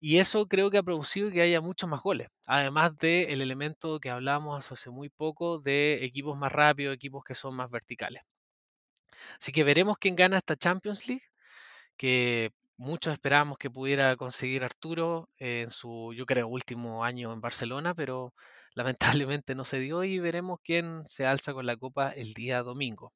y 0.00 0.18
eso 0.18 0.46
creo 0.46 0.70
que 0.70 0.78
ha 0.78 0.82
producido 0.82 1.30
que 1.30 1.42
haya 1.42 1.60
muchos 1.60 1.88
más 1.88 2.02
goles, 2.02 2.28
además 2.46 2.96
del 2.98 3.40
elemento 3.40 4.00
que 4.00 4.10
hablábamos 4.10 4.70
hace 4.72 4.90
muy 4.90 5.08
poco 5.10 5.58
de 5.60 6.04
equipos 6.04 6.36
más 6.36 6.52
rápidos, 6.52 6.94
equipos 6.94 7.24
que 7.24 7.34
son 7.34 7.54
más 7.56 7.70
verticales. 7.70 8.22
Así 9.40 9.52
que 9.52 9.64
veremos 9.64 9.98
quién 9.98 10.16
gana 10.16 10.38
esta 10.38 10.56
Champions 10.56 11.06
League, 11.08 11.24
que 11.96 12.52
muchos 12.76 13.12
esperábamos 13.12 13.58
que 13.58 13.70
pudiera 13.70 14.16
conseguir 14.16 14.64
Arturo 14.64 15.28
en 15.38 15.70
su, 15.70 16.14
yo 16.16 16.26
creo, 16.26 16.48
último 16.48 17.04
año 17.04 17.32
en 17.32 17.40
Barcelona, 17.40 17.94
pero 17.94 18.34
lamentablemente 18.74 19.54
no 19.54 19.64
se 19.64 19.80
dio 19.80 20.04
y 20.04 20.18
veremos 20.20 20.60
quién 20.64 21.02
se 21.06 21.26
alza 21.26 21.52
con 21.52 21.66
la 21.66 21.76
copa 21.76 22.10
el 22.10 22.34
día 22.34 22.62
domingo. 22.62 23.12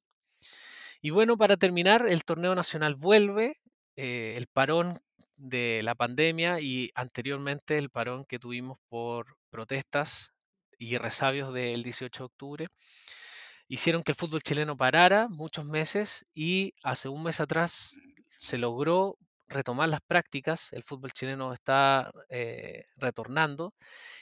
Y 1.01 1.09
bueno, 1.11 1.37
para 1.37 1.57
terminar, 1.57 2.05
el 2.07 2.23
torneo 2.23 2.55
nacional 2.55 2.95
vuelve, 2.95 3.59
eh, 3.95 4.35
el 4.37 4.47
parón 4.47 4.99
de 5.43 5.81
la 5.83 5.93
pandemia 5.93 6.61
y 6.61 6.89
anteriormente 6.95 7.77
el 7.77 7.89
parón 7.89 8.23
que 8.25 8.39
tuvimos 8.39 8.77
por 8.87 9.35
protestas 9.49 10.31
y 10.79 10.97
resabios 10.97 11.53
del 11.53 11.83
18 11.83 12.23
de 12.23 12.25
octubre 12.25 12.67
hicieron 13.67 14.03
que 14.03 14.13
el 14.13 14.15
fútbol 14.15 14.41
chileno 14.41 14.77
parara 14.77 15.27
muchos 15.27 15.65
meses 15.65 16.25
y 16.33 16.73
hace 16.81 17.09
un 17.09 17.23
mes 17.23 17.41
atrás 17.41 17.97
se 18.31 18.57
logró 18.57 19.17
retomar 19.49 19.89
las 19.89 19.99
prácticas, 20.01 20.71
el 20.71 20.83
fútbol 20.83 21.11
chileno 21.11 21.51
está 21.51 22.11
eh, 22.29 22.85
retornando 22.95 23.73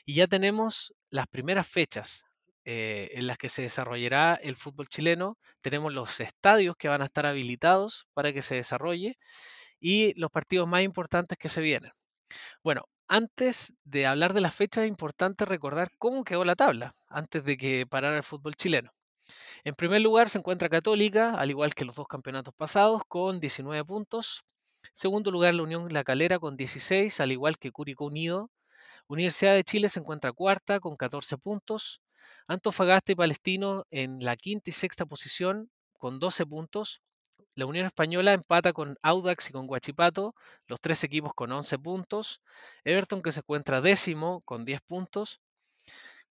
y 0.05 0.15
ya 0.15 0.25
tenemos 0.25 0.93
las 1.11 1.27
primeras 1.27 1.67
fechas 1.67 2.23
eh, 2.65 3.09
en 3.13 3.27
las 3.27 3.37
que 3.37 3.49
se 3.49 3.61
desarrollará 3.61 4.35
el 4.35 4.55
fútbol 4.55 4.87
chileno. 4.87 5.37
Tenemos 5.61 5.93
los 5.93 6.19
estadios 6.19 6.75
que 6.77 6.87
van 6.89 7.01
a 7.01 7.05
estar 7.05 7.25
habilitados 7.25 8.07
para 8.13 8.33
que 8.33 8.41
se 8.41 8.55
desarrolle 8.55 9.17
y 9.81 10.13
los 10.19 10.31
partidos 10.31 10.67
más 10.67 10.83
importantes 10.83 11.37
que 11.37 11.49
se 11.49 11.59
vienen. 11.59 11.91
Bueno, 12.63 12.85
antes 13.09 13.73
de 13.83 14.05
hablar 14.05 14.33
de 14.33 14.41
las 14.41 14.55
fechas 14.55 14.85
es 14.85 14.89
importante 14.89 15.43
recordar 15.45 15.91
cómo 15.97 16.23
quedó 16.23 16.45
la 16.45 16.55
tabla 16.55 16.95
antes 17.09 17.43
de 17.43 17.57
que 17.57 17.85
parara 17.85 18.17
el 18.17 18.23
fútbol 18.23 18.55
chileno. 18.55 18.91
En 19.63 19.75
primer 19.75 20.01
lugar 20.01 20.29
se 20.29 20.37
encuentra 20.37 20.69
Católica, 20.69 21.35
al 21.35 21.49
igual 21.49 21.73
que 21.75 21.85
los 21.85 21.95
dos 21.95 22.07
campeonatos 22.07 22.53
pasados, 22.55 23.01
con 23.07 23.39
19 23.39 23.83
puntos. 23.85 24.43
Segundo 24.93 25.31
lugar 25.31 25.53
la 25.53 25.63
Unión 25.63 25.91
La 25.91 26.03
Calera 26.03 26.39
con 26.39 26.55
16, 26.55 27.19
al 27.19 27.31
igual 27.31 27.57
que 27.57 27.71
Curicó 27.71 28.05
Unido. 28.05 28.49
Universidad 29.07 29.53
de 29.53 29.63
Chile 29.63 29.89
se 29.89 29.99
encuentra 29.99 30.31
cuarta 30.31 30.79
con 30.79 30.95
14 30.95 31.37
puntos. 31.37 32.01
Antofagasta 32.47 33.11
y 33.11 33.15
Palestino 33.15 33.85
en 33.91 34.23
la 34.23 34.35
quinta 34.37 34.69
y 34.69 34.73
sexta 34.73 35.05
posición 35.05 35.69
con 35.97 36.19
12 36.19 36.45
puntos. 36.45 37.01
La 37.53 37.65
Unión 37.65 37.85
Española 37.85 38.31
empata 38.31 38.71
con 38.71 38.97
Audax 39.01 39.49
y 39.49 39.51
con 39.53 39.67
Guachipato, 39.67 40.35
los 40.67 40.79
tres 40.79 41.03
equipos 41.03 41.33
con 41.33 41.51
11 41.51 41.79
puntos. 41.79 42.41
Everton 42.85 43.21
que 43.21 43.33
se 43.33 43.41
encuentra 43.41 43.81
décimo 43.81 44.41
con 44.41 44.63
10 44.63 44.79
puntos. 44.81 45.41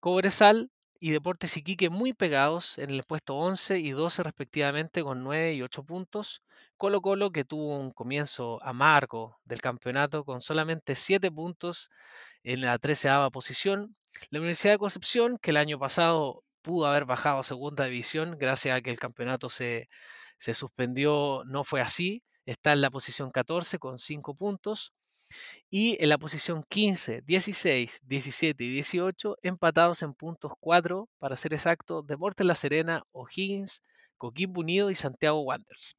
Cobresal 0.01 0.71
y 0.99 1.11
Deportes 1.11 1.57
Iquique 1.59 1.91
muy 1.91 2.15
pegados 2.15 2.79
en 2.79 2.91
el 2.91 3.05
puesto 3.05 3.37
11 3.37 3.79
y 3.79 3.91
12 3.91 4.23
respectivamente 4.23 5.03
con 5.03 5.23
9 5.23 5.55
y 5.55 5.63
8 5.63 5.85
puntos. 5.85 6.43
Colo 6.79 7.03
Colo 7.03 7.31
que 7.33 7.45
tuvo 7.45 7.77
un 7.79 7.91
comienzo 7.91 8.59
amargo 8.63 9.39
del 9.45 9.61
campeonato 9.61 10.25
con 10.25 10.41
solamente 10.41 10.95
7 10.95 11.31
puntos 11.31 11.91
en 12.45 12.63
la 12.63 12.79
13 12.79 13.11
posición. 13.31 13.95
La 14.31 14.39
Universidad 14.39 14.75
de 14.75 14.79
Concepción 14.79 15.37
que 15.37 15.51
el 15.51 15.59
año 15.59 15.79
pasado 15.79 16.45
pudo 16.63 16.87
haber 16.87 17.05
bajado 17.05 17.41
a 17.41 17.43
segunda 17.43 17.85
división 17.85 18.37
gracias 18.39 18.77
a 18.77 18.81
que 18.81 18.91
el 18.91 18.99
campeonato 18.99 19.51
se, 19.51 19.89
se 20.41 20.55
suspendió, 20.55 21.45
no 21.45 21.65
fue 21.65 21.83
así. 21.83 22.25
Está 22.47 22.73
en 22.73 22.81
la 22.81 22.91
posición 22.91 23.31
14 23.31 23.79
con 23.79 23.99
5 23.99 24.35
puntos. 24.35 24.93
Y 25.71 26.03
en 26.03 26.09
la 26.09 26.19
posición 26.19 26.65
15, 26.69 27.23
16, 27.25 28.01
17 28.05 28.65
y 28.65 28.71
18, 28.71 29.37
empatados 29.43 30.03
en 30.03 30.15
puntos 30.15 30.53
4, 30.59 31.09
para 31.19 31.37
ser 31.37 31.53
exacto, 31.53 32.03
Deportes 32.03 32.47
La 32.47 32.57
Serena, 32.57 33.05
O'Higgins, 33.13 33.83
Coquimbo 34.17 34.61
Unido 34.61 34.91
y 34.91 34.97
Santiago 34.97 35.43
Wanderers. 35.43 35.97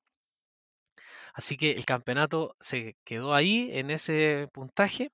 Así 1.34 1.56
que 1.56 1.72
el 1.72 1.86
campeonato 1.86 2.56
se 2.60 2.98
quedó 3.06 3.34
ahí 3.34 3.70
en 3.72 3.90
ese 3.92 4.50
puntaje 4.52 5.12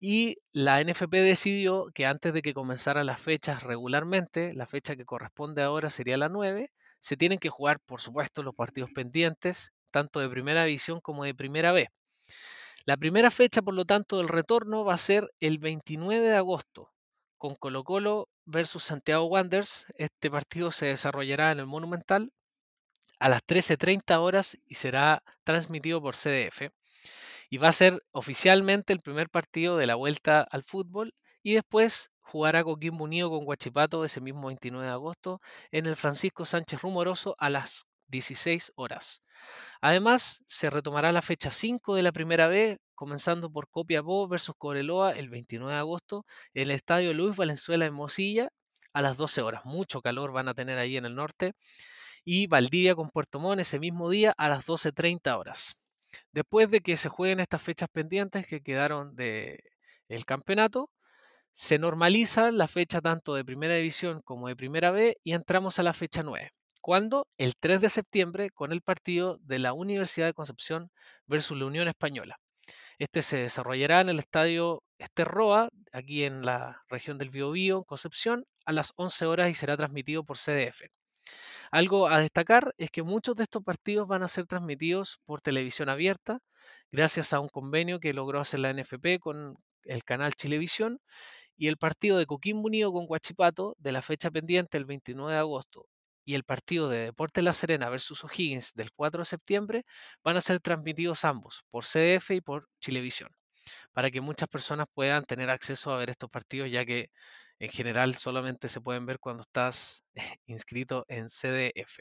y 0.00 0.36
la 0.52 0.82
NFP 0.84 1.14
decidió 1.22 1.86
que 1.94 2.06
antes 2.06 2.32
de 2.34 2.42
que 2.42 2.54
comenzaran 2.54 3.06
las 3.06 3.20
fechas 3.20 3.62
regularmente, 3.62 4.52
la 4.52 4.66
fecha 4.66 4.96
que 4.96 5.06
corresponde 5.06 5.62
ahora 5.62 5.90
sería 5.90 6.16
la 6.18 6.28
9, 6.28 6.70
se 7.04 7.18
tienen 7.18 7.38
que 7.38 7.50
jugar, 7.50 7.80
por 7.80 8.00
supuesto, 8.00 8.42
los 8.42 8.54
partidos 8.54 8.88
pendientes, 8.94 9.74
tanto 9.90 10.20
de 10.20 10.30
primera 10.30 10.64
división 10.64 11.02
como 11.02 11.24
de 11.24 11.34
primera 11.34 11.70
B. 11.70 11.90
La 12.86 12.96
primera 12.96 13.30
fecha, 13.30 13.60
por 13.60 13.74
lo 13.74 13.84
tanto, 13.84 14.16
del 14.16 14.28
retorno 14.28 14.86
va 14.86 14.94
a 14.94 14.96
ser 14.96 15.30
el 15.38 15.58
29 15.58 16.26
de 16.30 16.36
agosto, 16.36 16.94
con 17.36 17.56
Colo 17.56 17.84
Colo 17.84 18.30
versus 18.46 18.84
Santiago 18.84 19.26
Wanderers. 19.26 19.84
Este 19.98 20.30
partido 20.30 20.72
se 20.72 20.86
desarrollará 20.86 21.52
en 21.52 21.58
el 21.58 21.66
Monumental 21.66 22.32
a 23.18 23.28
las 23.28 23.42
13.30 23.46 24.16
horas 24.20 24.56
y 24.64 24.76
será 24.76 25.22
transmitido 25.44 26.00
por 26.00 26.16
CDF. 26.16 26.70
y 27.50 27.58
va 27.58 27.68
a 27.68 27.72
ser 27.72 28.02
oficialmente 28.12 28.94
el 28.94 29.00
primer 29.00 29.28
partido 29.28 29.76
de 29.76 29.86
la 29.86 29.96
vuelta 29.96 30.40
al 30.40 30.62
fútbol 30.64 31.14
y 31.42 31.52
después 31.52 32.10
jugará 32.24 32.64
Coquimbo 32.64 33.04
Unido 33.04 33.30
con 33.30 33.44
Guachipato 33.44 34.04
ese 34.04 34.20
mismo 34.20 34.48
29 34.48 34.86
de 34.86 34.92
agosto 34.92 35.40
en 35.70 35.86
el 35.86 35.96
Francisco 35.96 36.44
Sánchez 36.44 36.82
Rumoroso 36.82 37.36
a 37.38 37.50
las 37.50 37.84
16 38.08 38.72
horas. 38.76 39.22
Además, 39.80 40.42
se 40.46 40.70
retomará 40.70 41.12
la 41.12 41.22
fecha 41.22 41.50
5 41.50 41.94
de 41.94 42.02
la 42.02 42.12
primera 42.12 42.48
B, 42.48 42.78
comenzando 42.94 43.50
por 43.50 43.68
Copiapó 43.68 44.28
versus 44.28 44.54
Cobreloa 44.58 45.12
el 45.12 45.28
29 45.28 45.72
de 45.72 45.78
agosto 45.78 46.24
en 46.54 46.62
el 46.64 46.70
Estadio 46.72 47.12
Luis 47.14 47.36
Valenzuela 47.36 47.86
en 47.86 47.94
Mosilla 47.94 48.48
a 48.92 49.02
las 49.02 49.16
12 49.16 49.42
horas. 49.42 49.64
Mucho 49.64 50.00
calor 50.00 50.32
van 50.32 50.48
a 50.48 50.54
tener 50.54 50.78
ahí 50.78 50.96
en 50.96 51.04
el 51.04 51.14
norte. 51.14 51.52
Y 52.24 52.46
Valdivia 52.46 52.94
con 52.94 53.10
Puerto 53.10 53.38
Montt 53.38 53.60
ese 53.60 53.78
mismo 53.78 54.08
día 54.08 54.34
a 54.38 54.48
las 54.48 54.66
12.30 54.66 55.38
horas. 55.38 55.74
Después 56.32 56.70
de 56.70 56.80
que 56.80 56.96
se 56.96 57.08
jueguen 57.08 57.40
estas 57.40 57.62
fechas 57.62 57.88
pendientes 57.92 58.46
que 58.46 58.62
quedaron 58.62 59.14
del 59.16 59.60
el 60.08 60.24
campeonato, 60.24 60.90
se 61.54 61.78
normaliza 61.78 62.50
la 62.50 62.66
fecha 62.66 63.00
tanto 63.00 63.34
de 63.34 63.44
primera 63.44 63.76
división 63.76 64.22
como 64.22 64.48
de 64.48 64.56
primera 64.56 64.90
B 64.90 65.18
y 65.22 65.34
entramos 65.34 65.78
a 65.78 65.84
la 65.84 65.92
fecha 65.92 66.24
9. 66.24 66.50
¿Cuándo? 66.80 67.28
El 67.38 67.54
3 67.56 67.80
de 67.80 67.90
septiembre 67.90 68.50
con 68.50 68.72
el 68.72 68.82
partido 68.82 69.38
de 69.40 69.60
la 69.60 69.72
Universidad 69.72 70.26
de 70.26 70.34
Concepción 70.34 70.90
versus 71.26 71.56
la 71.56 71.66
Unión 71.66 71.86
Española. 71.86 72.38
Este 72.98 73.22
se 73.22 73.36
desarrollará 73.36 74.00
en 74.00 74.08
el 74.08 74.18
estadio 74.18 74.82
Esterroa, 74.98 75.68
aquí 75.92 76.24
en 76.24 76.42
la 76.42 76.82
región 76.88 77.18
del 77.18 77.30
Biobío, 77.30 77.84
Concepción, 77.84 78.44
a 78.66 78.72
las 78.72 78.92
11 78.96 79.26
horas 79.26 79.48
y 79.48 79.54
será 79.54 79.76
transmitido 79.76 80.24
por 80.24 80.38
CDF. 80.38 80.82
Algo 81.70 82.08
a 82.08 82.18
destacar 82.18 82.74
es 82.78 82.90
que 82.90 83.04
muchos 83.04 83.36
de 83.36 83.44
estos 83.44 83.62
partidos 83.62 84.08
van 84.08 84.24
a 84.24 84.28
ser 84.28 84.46
transmitidos 84.46 85.20
por 85.24 85.40
televisión 85.40 85.88
abierta, 85.88 86.40
gracias 86.90 87.32
a 87.32 87.38
un 87.38 87.48
convenio 87.48 88.00
que 88.00 88.12
logró 88.12 88.40
hacer 88.40 88.58
la 88.58 88.72
NFP 88.72 89.20
con 89.20 89.56
el 89.84 90.04
canal 90.04 90.34
Chilevisión, 90.34 90.98
y 91.56 91.68
el 91.68 91.76
partido 91.76 92.18
de 92.18 92.26
Coquimbo 92.26 92.66
Unido 92.66 92.92
con 92.92 93.06
Guachipato 93.06 93.76
de 93.78 93.92
la 93.92 94.02
fecha 94.02 94.30
pendiente 94.30 94.78
el 94.78 94.84
29 94.84 95.32
de 95.32 95.38
agosto 95.38 95.86
y 96.24 96.34
el 96.34 96.44
partido 96.44 96.88
de 96.88 97.04
Deporte 97.04 97.42
La 97.42 97.52
Serena 97.52 97.88
versus 97.88 98.24
O'Higgins 98.24 98.72
del 98.74 98.92
4 98.92 99.20
de 99.20 99.26
septiembre 99.26 99.84
van 100.22 100.36
a 100.36 100.40
ser 100.40 100.60
transmitidos 100.60 101.24
ambos 101.24 101.64
por 101.70 101.84
CDF 101.84 102.30
y 102.30 102.40
por 102.40 102.68
Chilevisión, 102.80 103.30
para 103.92 104.10
que 104.10 104.20
muchas 104.20 104.48
personas 104.48 104.86
puedan 104.94 105.24
tener 105.24 105.50
acceso 105.50 105.92
a 105.92 105.98
ver 105.98 106.10
estos 106.10 106.30
partidos, 106.30 106.70
ya 106.70 106.84
que 106.84 107.10
en 107.58 107.68
general 107.68 108.14
solamente 108.14 108.68
se 108.68 108.80
pueden 108.80 109.06
ver 109.06 109.18
cuando 109.18 109.42
estás 109.42 110.04
inscrito 110.46 111.04
en 111.08 111.28
CDF. 111.28 112.00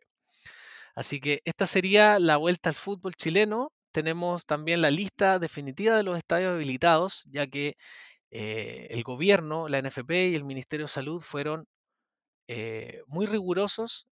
Así 0.95 1.19
que 1.19 1.41
esta 1.45 1.65
sería 1.65 2.19
la 2.19 2.37
vuelta 2.37 2.69
al 2.69 2.75
fútbol 2.75 3.15
chileno. 3.15 3.71
Tenemos 3.91 4.45
también 4.45 4.81
la 4.81 4.91
lista 4.91 5.39
definitiva 5.39 5.97
de 5.97 6.03
los 6.03 6.17
estadios 6.17 6.53
habilitados, 6.53 7.23
ya 7.25 7.47
que 7.47 7.75
eh, 8.33 8.87
el 8.89 9.03
gobierno, 9.03 9.69
la 9.69 9.79
NFP 9.79 10.29
y 10.29 10.35
el 10.35 10.43
Ministerio 10.43 10.85
de 10.85 10.89
Salud 10.91 11.21
fueron 11.21 11.67
eh, 12.47 13.03
muy 13.07 13.27
rigurosos 13.27 14.07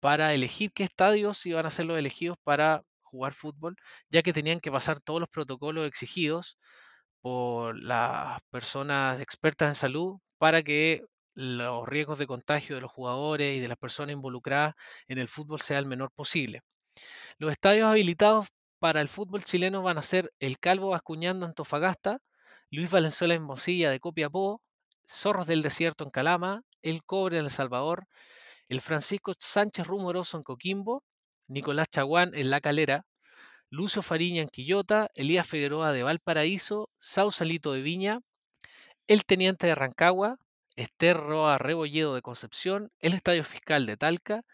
para 0.00 0.34
elegir 0.34 0.72
qué 0.74 0.84
estadios 0.84 1.46
iban 1.46 1.66
a 1.66 1.70
ser 1.70 1.86
los 1.86 1.98
elegidos 1.98 2.38
para 2.44 2.82
jugar 3.02 3.34
fútbol, 3.34 3.76
ya 4.10 4.22
que 4.22 4.34
tenían 4.34 4.60
que 4.60 4.72
pasar 4.72 5.00
todos 5.00 5.20
los 5.20 5.28
protocolos 5.30 5.86
exigidos 5.88 6.58
por 7.22 7.82
las 7.82 8.40
personas 8.50 9.20
expertas 9.20 9.68
en 9.70 9.74
salud 9.76 10.18
para 10.38 10.62
que 10.62 11.02
los 11.34 11.88
riesgos 11.88 12.18
de 12.18 12.26
contagio 12.26 12.76
de 12.76 12.82
los 12.82 12.92
jugadores 12.92 13.56
y 13.56 13.60
de 13.60 13.68
las 13.68 13.78
personas 13.78 14.14
involucradas 14.14 14.74
en 15.08 15.18
el 15.18 15.28
fútbol 15.28 15.60
sea 15.62 15.78
el 15.78 15.86
menor 15.86 16.10
posible. 16.14 16.60
Los 17.38 17.52
estadios 17.52 17.86
habilitados 17.88 18.48
para 18.80 19.00
el 19.00 19.08
fútbol 19.08 19.44
chileno 19.44 19.82
van 19.82 19.98
a 19.98 20.02
ser 20.02 20.32
el 20.40 20.58
Calvo 20.58 20.90
Bascuñando 20.90 21.46
Antofagasta, 21.46 22.18
Luis 22.72 22.90
Valenzuela 22.90 23.34
en 23.34 23.42
Mosilla 23.42 23.90
de 23.90 24.00
Copiapó, 24.00 24.62
Zorros 25.06 25.46
del 25.46 25.60
Desierto 25.60 26.04
en 26.04 26.10
Calama, 26.10 26.62
El 26.80 27.04
Cobre 27.04 27.36
en 27.36 27.44
El 27.44 27.50
Salvador, 27.50 28.06
el 28.66 28.80
Francisco 28.80 29.34
Sánchez 29.38 29.86
Rumoroso 29.86 30.38
en 30.38 30.42
Coquimbo, 30.42 31.04
Nicolás 31.48 31.88
Chaguán 31.92 32.30
en 32.34 32.48
La 32.48 32.62
Calera, 32.62 33.04
Lucio 33.68 34.00
Fariña 34.00 34.40
en 34.40 34.48
Quillota, 34.48 35.10
Elías 35.14 35.46
Figueroa 35.46 35.92
de 35.92 36.02
Valparaíso, 36.02 36.88
Sausalito 36.98 37.74
de 37.74 37.82
Viña, 37.82 38.20
el 39.06 39.26
Teniente 39.26 39.66
de 39.66 39.74
Rancagua, 39.74 40.38
Esther 40.74 41.18
Roa 41.18 41.58
Rebolledo 41.58 42.14
de 42.14 42.22
Concepción, 42.22 42.90
el 43.00 43.12
Estadio 43.12 43.44
Fiscal 43.44 43.84
de 43.84 43.98
Talca 43.98 44.44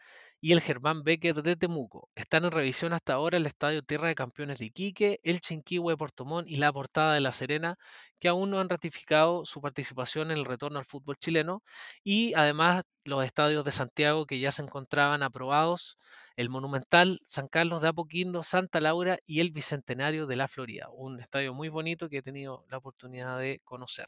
y 0.40 0.53
el 0.53 0.61
Germán 0.61 1.03
Becker 1.03 1.42
de 1.42 1.57
Temuco. 1.57 2.09
Están 2.14 2.44
en 2.44 2.53
revisión 2.53 2.92
hasta 2.92 3.14
ahora 3.14 3.37
el 3.38 3.46
Estadio 3.46 3.83
Tierra 3.83 4.09
de 4.09 4.14
Campeones 4.14 4.59
de 4.59 4.66
Iquique, 4.66 5.20
el 5.24 5.40
Chinquihue 5.40 5.92
de 5.92 5.96
Portomón 5.96 6.44
y 6.48 6.57
la 6.57 6.72
Portada 6.72 7.14
de 7.14 7.20
La 7.20 7.33
Serena, 7.33 7.77
que 8.20 8.29
aún 8.29 8.51
no 8.51 8.61
han 8.61 8.68
ratificado 8.68 9.44
su 9.44 9.61
participación 9.61 10.31
en 10.31 10.38
el 10.38 10.44
retorno 10.44 10.79
al 10.79 10.85
fútbol 10.85 11.16
chileno, 11.18 11.62
y 12.05 12.35
además 12.35 12.85
los 13.05 13.24
estadios 13.24 13.64
de 13.64 13.72
Santiago 13.72 14.27
que 14.27 14.38
ya 14.38 14.53
se 14.53 14.62
encontraban 14.62 15.22
aprobados, 15.22 15.98
el 16.37 16.51
Monumental, 16.51 17.20
San 17.24 17.48
Carlos 17.48 17.83
de 17.83 17.88
Apoquindo, 17.88 18.42
Santa 18.44 18.81
Laura 18.81 19.18
y 19.27 19.40
el 19.40 19.51
Bicentenario 19.51 20.27
de 20.27 20.37
la 20.37 20.48
Florida, 20.48 20.88
un 20.92 21.20
estadio 21.20 21.53
muy 21.55 21.68
bonito 21.68 22.09
que 22.09 22.18
he 22.18 22.22
tenido 22.22 22.64
la 22.68 22.79
oportunidad 22.79 23.38
de 23.38 23.61
conocer. 23.64 24.07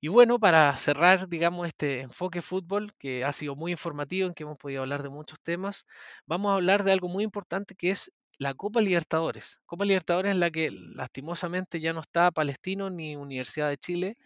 Y 0.00 0.08
bueno, 0.08 0.38
para 0.38 0.76
cerrar, 0.76 1.28
digamos, 1.28 1.66
este 1.66 2.00
enfoque 2.00 2.42
fútbol 2.42 2.92
que 2.98 3.24
ha 3.24 3.32
sido 3.32 3.56
muy 3.56 3.72
informativo, 3.72 4.26
en 4.26 4.34
que 4.34 4.44
hemos 4.44 4.58
podido 4.58 4.82
hablar 4.82 5.02
de 5.02 5.08
muchos 5.10 5.40
temas, 5.40 5.86
vamos 6.26 6.50
a 6.50 6.54
hablar 6.54 6.84
de 6.84 6.92
algo 6.92 7.08
muy 7.08 7.24
importante 7.24 7.74
que 7.74 7.90
es 7.90 8.12
la 8.38 8.54
Copa 8.54 8.80
Libertadores. 8.80 9.60
Copa 9.66 9.84
Libertadores 9.84 10.32
en 10.32 10.40
la 10.40 10.50
que 10.50 10.70
lastimosamente 10.70 11.80
ya 11.80 11.92
no 11.92 12.00
está 12.00 12.30
Palestino 12.30 12.90
ni 12.90 13.16
Universidad 13.16 13.68
de 13.70 13.78
Chile, 13.78 14.16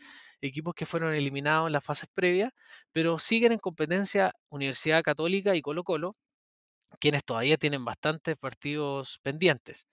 equipos 0.40 0.74
que 0.74 0.87
fueron 0.87 1.14
eliminados 1.14 1.68
en 1.68 1.72
las 1.72 1.85
fases 1.85 2.09
previas, 2.12 2.52
pero 2.92 3.18
siguen 3.18 3.52
en 3.52 3.59
competencia 3.59 4.33
Universidad 4.50 5.02
Católica 5.02 5.54
y 5.54 5.62
Colo 5.62 5.85
Colo, 5.85 6.16
quienes 7.00 7.24
todavía 7.24 7.56
tienen 7.59 7.85
bastantes 7.85 8.37
partidos 8.37 9.20
pendientes. 9.22 9.87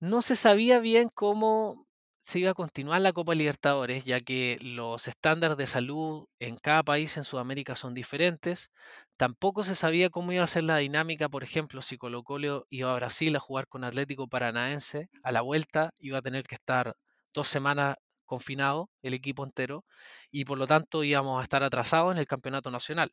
No 0.00 0.20
se 0.20 0.36
sabía 0.36 0.78
bien 0.78 1.08
cómo 1.14 1.86
se 2.22 2.38
iba 2.38 2.50
a 2.50 2.54
continuar 2.54 3.00
la 3.00 3.12
Copa 3.12 3.34
Libertadores, 3.34 4.04
ya 4.04 4.20
que 4.20 4.58
los 4.62 5.08
estándares 5.08 5.56
de 5.56 5.66
salud 5.66 6.26
en 6.38 6.56
cada 6.56 6.82
país 6.82 7.16
en 7.16 7.24
Sudamérica 7.24 7.74
son 7.74 7.94
diferentes. 7.94 8.70
Tampoco 9.16 9.64
se 9.64 9.74
sabía 9.74 10.10
cómo 10.10 10.32
iba 10.32 10.44
a 10.44 10.46
ser 10.46 10.64
la 10.64 10.76
dinámica, 10.78 11.28
por 11.28 11.44
ejemplo, 11.44 11.82
si 11.82 11.98
Colo 11.98 12.22
Colo 12.22 12.66
iba 12.70 12.92
a 12.92 12.96
Brasil 12.96 13.34
a 13.36 13.40
jugar 13.40 13.68
con 13.68 13.84
Atlético 13.84 14.28
Paranaense, 14.28 15.08
a 15.22 15.32
la 15.32 15.40
vuelta 15.40 15.92
iba 15.98 16.18
a 16.18 16.22
tener 16.22 16.44
que 16.44 16.54
estar 16.54 16.96
dos 17.32 17.48
semanas 17.48 17.96
confinado 18.26 18.90
el 19.02 19.14
equipo 19.14 19.44
entero 19.44 19.84
y 20.30 20.44
por 20.44 20.58
lo 20.58 20.66
tanto 20.66 21.02
íbamos 21.04 21.40
a 21.40 21.42
estar 21.42 21.62
atrasados 21.62 22.12
en 22.12 22.18
el 22.18 22.26
campeonato 22.26 22.70
nacional. 22.70 23.12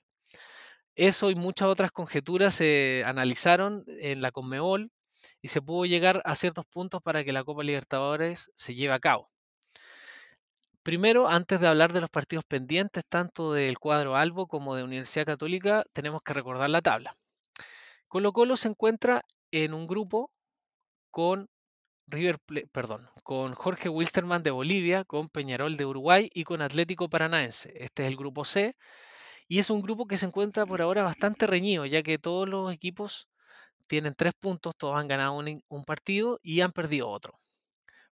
Eso 0.96 1.30
y 1.32 1.36
muchas 1.36 1.68
otras 1.68 1.92
conjeturas 1.92 2.56
se 2.56 3.04
analizaron 3.06 3.84
en 3.88 4.22
la 4.22 4.32
Conmebol 4.32 4.92
y 5.42 5.50
se 5.50 5.62
pudo 5.62 5.86
llegar 5.86 6.22
a 6.26 6.36
ciertos 6.36 6.66
puntos 6.66 7.02
para 7.02 7.24
que 7.24 7.34
la 7.34 7.44
Copa 7.44 7.64
Libertadores 7.64 8.52
se 8.56 8.76
lleve 8.76 8.94
a 8.94 9.00
cabo. 9.00 9.30
Primero, 10.84 11.28
antes 11.28 11.60
de 11.60 11.68
hablar 11.68 11.92
de 11.92 12.02
los 12.02 12.10
partidos 12.10 12.46
pendientes, 12.46 13.04
tanto 13.08 13.52
del 13.52 13.78
cuadro 13.78 14.16
Albo 14.16 14.48
como 14.48 14.76
de 14.76 14.84
Universidad 14.84 15.26
Católica, 15.26 15.84
tenemos 15.92 16.22
que 16.22 16.34
recordar 16.34 16.70
la 16.70 16.82
tabla. 16.82 17.18
Colo 18.08 18.32
Colo 18.32 18.56
se 18.56 18.70
encuentra 18.70 19.24
en 19.52 19.74
un 19.74 19.86
grupo 19.86 20.32
con 21.12 21.50
River, 22.08 22.40
perdón, 22.72 23.10
con 23.24 23.54
Jorge 23.54 23.90
Wilstermann 23.90 24.44
de 24.44 24.52
Bolivia, 24.52 25.04
con 25.04 25.28
Peñarol 25.28 25.76
de 25.76 25.86
Uruguay 25.86 26.30
y 26.34 26.46
con 26.46 26.62
Atlético 26.62 27.10
Paranaense. 27.10 27.74
Este 27.76 28.04
es 28.04 28.08
el 28.08 28.16
grupo 28.16 28.46
C 28.46 28.78
y 29.50 29.60
es 29.60 29.70
un 29.70 29.82
grupo 29.82 30.08
que 30.08 30.18
se 30.18 30.26
encuentra 30.26 30.66
por 30.66 30.82
ahora 30.82 31.04
bastante 31.04 31.48
reñido, 31.48 31.86
ya 31.86 32.02
que 32.02 32.18
todos 32.18 32.48
los 32.48 32.72
equipos 32.72 33.28
tienen 33.88 34.16
tres 34.16 34.34
puntos, 34.40 34.76
todos 34.78 34.98
han 34.98 35.08
ganado 35.08 35.34
un, 35.34 35.84
partido 35.86 36.40
y 36.44 36.62
han 36.62 36.72
perdido 36.72 37.10
otro. 37.10 37.40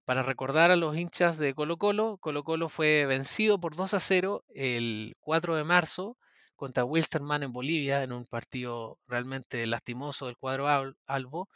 Para 0.05 0.23
recordar 0.23 0.71
a 0.71 0.77
los 0.77 0.97
hinchas 0.97 1.39
de 1.39 1.55
Colo 1.55 1.77
Colo, 1.77 2.19
Colo 2.19 2.45
Colo 2.45 2.69
fue 2.69 3.07
vencido 3.07 3.61
por 3.61 3.77
2 3.77 3.95
a 3.95 4.01
0 4.01 4.45
el 4.55 5.15
4 5.21 5.57
de 5.57 5.65
marzo 5.65 6.17
contra 6.57 6.85
Wilstermann 6.85 7.43
en 7.43 7.53
Bolivia 7.53 8.03
en 8.03 8.13
un 8.13 8.25
partido 8.27 8.99
realmente 9.07 9.67
lastimoso 9.67 10.27
del 10.27 10.37
cuadro 10.37 10.95
Albo 11.07 11.49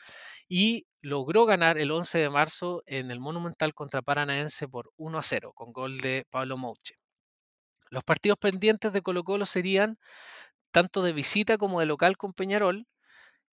y 0.48 0.86
logró 1.00 1.44
ganar 1.44 1.78
el 1.78 1.92
11 1.92 2.18
de 2.18 2.30
marzo 2.30 2.82
en 2.86 3.10
el 3.10 3.20
Monumental 3.20 3.74
contra 3.74 4.02
Paranaense 4.02 4.66
por 4.68 4.90
1 4.96 5.18
a 5.18 5.22
0 5.22 5.52
con 5.54 5.72
gol 5.72 5.98
de 5.98 6.26
Pablo 6.30 6.56
Mouche. 6.56 6.96
Los 7.90 8.02
partidos 8.04 8.38
pendientes 8.38 8.92
de 8.92 9.02
Colo 9.02 9.22
Colo 9.22 9.46
serían 9.46 9.98
tanto 10.72 11.02
de 11.02 11.12
visita 11.12 11.56
como 11.58 11.80
de 11.80 11.86
local 11.86 12.16
con 12.16 12.32
Peñarol 12.32 12.86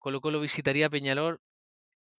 Colo 0.02 0.20
Colo 0.20 0.40
visitaría 0.40 0.90
Peñalor 0.90 1.40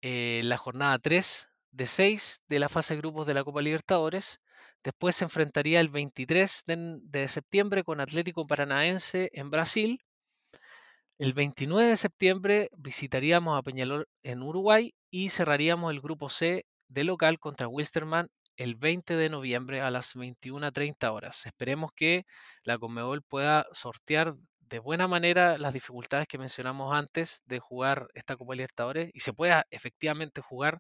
en 0.02 0.12
eh, 0.14 0.42
la 0.46 0.58
jornada 0.58 0.98
3 1.00 1.50
de 1.72 1.86
6 1.86 2.44
de 2.48 2.60
la 2.60 2.70
fase 2.70 2.94
de 2.94 3.00
grupos 3.00 3.28
de 3.28 3.34
la 3.34 3.44
Copa 3.44 3.62
Libertadores. 3.62 4.40
Después 4.86 5.18
se 5.18 5.26
enfrentaría 5.26 5.82
el 5.82 5.90
23 5.90 6.64
de, 6.66 7.28
septiembre 7.28 7.84
con 7.84 8.00
Atlético 8.00 8.48
Paranaense 8.48 9.32
en 9.34 9.50
Brasil. 9.50 10.00
El 11.18 11.34
29 11.34 11.90
de 11.90 11.98
septiembre 11.98 12.70
visitaríamos 12.78 13.60
a 13.60 13.64
Peñalor 13.64 14.08
en 14.24 14.44
Uruguay 14.44 14.94
y 15.12 15.28
cerraríamos 15.28 15.92
el 15.92 16.00
grupo 16.00 16.30
C 16.30 16.66
de 16.88 17.04
local 17.04 17.38
contra 17.38 17.68
Wilstermann 17.68 18.30
el 18.56 18.76
20 18.76 19.18
de 19.18 19.30
noviembre 19.30 19.82
a 19.82 19.92
las 19.92 20.16
21.30 20.16 21.12
horas. 21.12 21.46
Esperemos 21.46 21.92
que 21.92 22.26
la 22.64 22.78
Conmebol 22.78 23.24
pueda 23.24 23.66
sortear 23.74 24.36
de 24.70 24.80
buena 24.80 25.08
manera 25.08 25.58
las 25.58 25.74
dificultades 25.74 26.28
que 26.28 26.38
mencionamos 26.38 26.94
antes 26.94 27.44
de 27.46 27.60
jugar 27.60 28.08
esta 28.14 28.36
Copa 28.36 28.56
Libertadores 28.56 29.10
y 29.14 29.20
se 29.20 29.34
pueda 29.34 29.66
efectivamente 29.72 30.42
jugar 30.42 30.80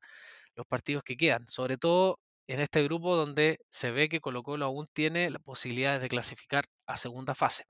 los 0.56 0.65
partidos 0.67 1.04
que 1.04 1.17
quedan, 1.17 1.48
sobre 1.48 1.78
todo 1.78 2.19
en 2.48 2.60
este 2.60 2.84
grupo 2.84 3.15
donde 3.15 3.60
se 3.69 3.91
ve 3.91 4.10
que 4.10 4.19
Colo 4.19 4.43
Colo 4.43 4.65
aún 4.65 4.88
tiene 4.93 5.30
la 5.30 5.39
posibilidad 5.39 6.00
de 6.00 6.10
clasificar 6.10 6.65
a 6.88 6.98
segunda 6.98 7.36
fase. 7.36 7.65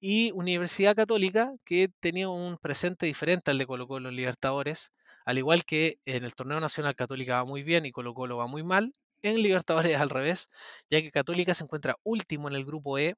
Y 0.00 0.32
Universidad 0.32 0.96
Católica, 0.96 1.52
que 1.64 1.88
tenía 2.00 2.28
un 2.28 2.58
presente 2.58 3.06
diferente 3.06 3.50
al 3.50 3.58
de 3.58 3.66
Colo 3.66 3.86
Colo 3.86 4.08
en 4.08 4.16
Libertadores, 4.16 4.92
al 5.24 5.38
igual 5.38 5.64
que 5.64 5.98
en 6.06 6.24
el 6.24 6.34
torneo 6.34 6.60
nacional 6.60 6.96
Católica 6.96 7.36
va 7.36 7.44
muy 7.44 7.62
bien 7.62 7.86
y 7.86 7.92
Colo 7.92 8.14
Colo 8.14 8.36
va 8.36 8.46
muy 8.46 8.62
mal, 8.64 8.94
en 9.22 9.42
Libertadores 9.42 9.96
al 10.00 10.10
revés, 10.10 10.48
ya 10.90 11.00
que 11.00 11.10
Católica 11.10 11.54
se 11.54 11.64
encuentra 11.64 11.96
último 12.02 12.48
en 12.48 12.56
el 12.56 12.64
grupo 12.64 12.98
E 12.98 13.14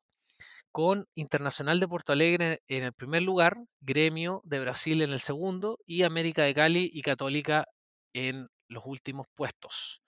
con 0.72 1.06
Internacional 1.14 1.80
de 1.80 1.88
Porto 1.88 2.12
Alegre 2.12 2.62
en 2.68 2.84
el 2.84 2.92
primer 2.92 3.22
lugar, 3.22 3.56
Gremio 3.80 4.40
de 4.44 4.60
Brasil 4.60 5.02
en 5.02 5.12
el 5.12 5.20
segundo 5.20 5.78
y 5.86 6.02
América 6.02 6.42
de 6.42 6.54
Cali 6.54 6.90
y 6.92 7.02
Católica 7.02 7.66
en 8.12 8.48
los 8.68 8.84
últimos 8.86 9.26
puestos. 9.34 10.02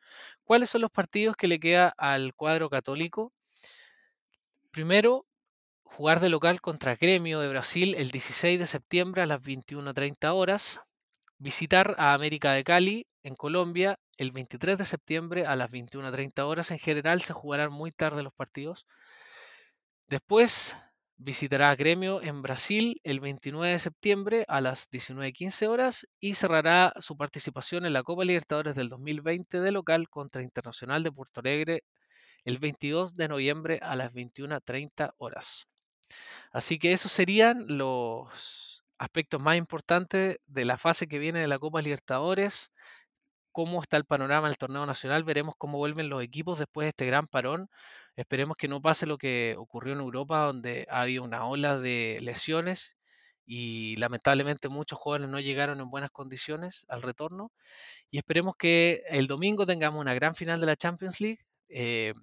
¿Cuáles 0.44 0.70
son 0.70 0.80
los 0.80 0.90
partidos 0.90 1.36
que 1.36 1.48
le 1.48 1.60
queda 1.60 1.92
al 1.96 2.34
cuadro 2.34 2.68
católico? 2.68 3.32
Primero, 4.70 5.26
jugar 5.82 6.20
de 6.20 6.28
local 6.28 6.60
contra 6.60 6.96
Gremio 6.96 7.40
de 7.40 7.48
Brasil 7.48 7.94
el 7.96 8.10
16 8.10 8.58
de 8.58 8.66
septiembre 8.66 9.22
a 9.22 9.26
las 9.26 9.40
21.30 9.40 10.34
horas. 10.34 10.80
Visitar 11.38 11.94
a 11.98 12.14
América 12.14 12.52
de 12.52 12.64
Cali 12.64 13.06
en 13.22 13.34
Colombia 13.34 13.98
el 14.16 14.32
23 14.32 14.78
de 14.78 14.84
septiembre 14.84 15.46
a 15.46 15.56
las 15.56 15.70
21.30 15.70 16.42
horas. 16.44 16.70
En 16.70 16.78
general 16.78 17.20
se 17.20 17.32
jugarán 17.32 17.72
muy 17.72 17.92
tarde 17.92 18.22
los 18.22 18.32
partidos. 18.32 18.86
Después 20.09 20.77
visitará 21.16 21.71
a 21.71 21.75
Gremio 21.75 22.23
en 22.23 22.40
Brasil 22.40 23.01
el 23.03 23.19
29 23.19 23.73
de 23.73 23.79
septiembre 23.81 24.45
a 24.47 24.61
las 24.61 24.88
19.15 24.90 25.66
horas 25.66 26.07
y 26.21 26.35
cerrará 26.35 26.92
su 27.01 27.16
participación 27.16 27.85
en 27.85 27.92
la 27.92 28.05
Copa 28.05 28.25
Libertadores 28.25 28.77
del 28.77 28.88
2020 28.88 29.61
de 29.61 29.73
local 29.73 30.09
contra 30.09 30.42
Internacional 30.42 31.03
de 31.03 31.11
Puerto 31.11 31.40
Alegre 31.40 31.83
el 32.45 32.59
22 32.59 33.16
de 33.16 33.27
noviembre 33.27 33.81
a 33.83 33.97
las 33.97 34.12
21.30 34.12 35.14
horas. 35.19 35.66
Así 36.53 36.79
que 36.79 36.92
esos 36.92 37.11
serían 37.11 37.64
los 37.66 38.85
aspectos 38.99 39.40
más 39.40 39.57
importantes 39.57 40.38
de 40.47 40.64
la 40.64 40.79
fase 40.79 41.09
que 41.09 41.19
viene 41.19 41.40
de 41.40 41.49
la 41.49 41.59
Copa 41.59 41.83
Libertadores 41.83 42.71
cómo 43.57 43.81
está 43.81 43.97
el 43.97 44.05
panorama 44.05 44.49
del 44.49 44.59
torneo 44.59 44.85
nacional, 44.85 45.25
veremos 45.25 45.55
cómo 45.57 45.79
vuelven 45.79 46.11
los 46.11 46.23
equipos 46.23 46.59
después 46.59 46.85
de 46.85 46.88
este 46.90 47.07
gran 47.07 47.27
parón. 47.27 47.71
Esperemos 48.16 48.57
que 48.57 48.68
no 48.68 48.81
pase 48.81 49.07
lo 49.07 49.18
que 49.18 49.55
ocurrió 49.59 49.92
en 49.94 50.00
Europa, 50.00 50.40
donde 50.40 50.87
había 50.90 51.22
una 51.22 51.46
ola 51.46 51.79
de 51.79 52.18
lesiones 52.22 52.96
y 53.46 53.96
lamentablemente 53.96 54.68
muchos 54.68 54.98
jóvenes 54.98 55.29
no 55.31 55.38
llegaron 55.40 55.81
en 55.81 55.90
buenas 55.90 56.11
condiciones 56.11 56.85
al 56.88 57.02
retorno. 57.02 57.52
Y 58.11 58.18
esperemos 58.18 58.57
que 58.57 59.02
el 59.09 59.26
domingo 59.26 59.66
tengamos 59.66 60.00
una 60.00 60.14
gran 60.14 60.35
final 60.35 60.61
de 60.61 60.66
la 60.66 60.76
Champions 60.76 61.20
League. 61.20 61.40
Eh, 61.68 62.14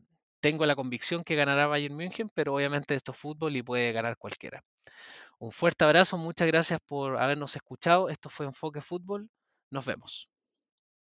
tengo 0.42 0.66
la 0.66 0.76
convicción 0.76 1.24
que 1.24 1.36
ganará 1.36 1.68
Bayern 1.68 1.96
München, 1.96 2.30
pero 2.34 2.56
obviamente 2.56 2.96
esto 2.96 3.14
es 3.14 3.18
fútbol 3.18 3.56
y 3.56 3.64
puede 3.64 3.94
ganar 3.94 4.18
cualquiera. 4.18 4.64
Un 5.40 5.52
fuerte 5.52 5.86
abrazo, 5.86 6.18
muchas 6.18 6.48
gracias 6.48 6.80
por 6.86 7.18
habernos 7.18 7.56
escuchado. 7.56 8.10
Esto 8.10 8.30
fue 8.30 8.46
Enfoque 8.46 8.82
Fútbol. 8.82 9.30
Nos 9.70 9.86
vemos. 9.86 10.33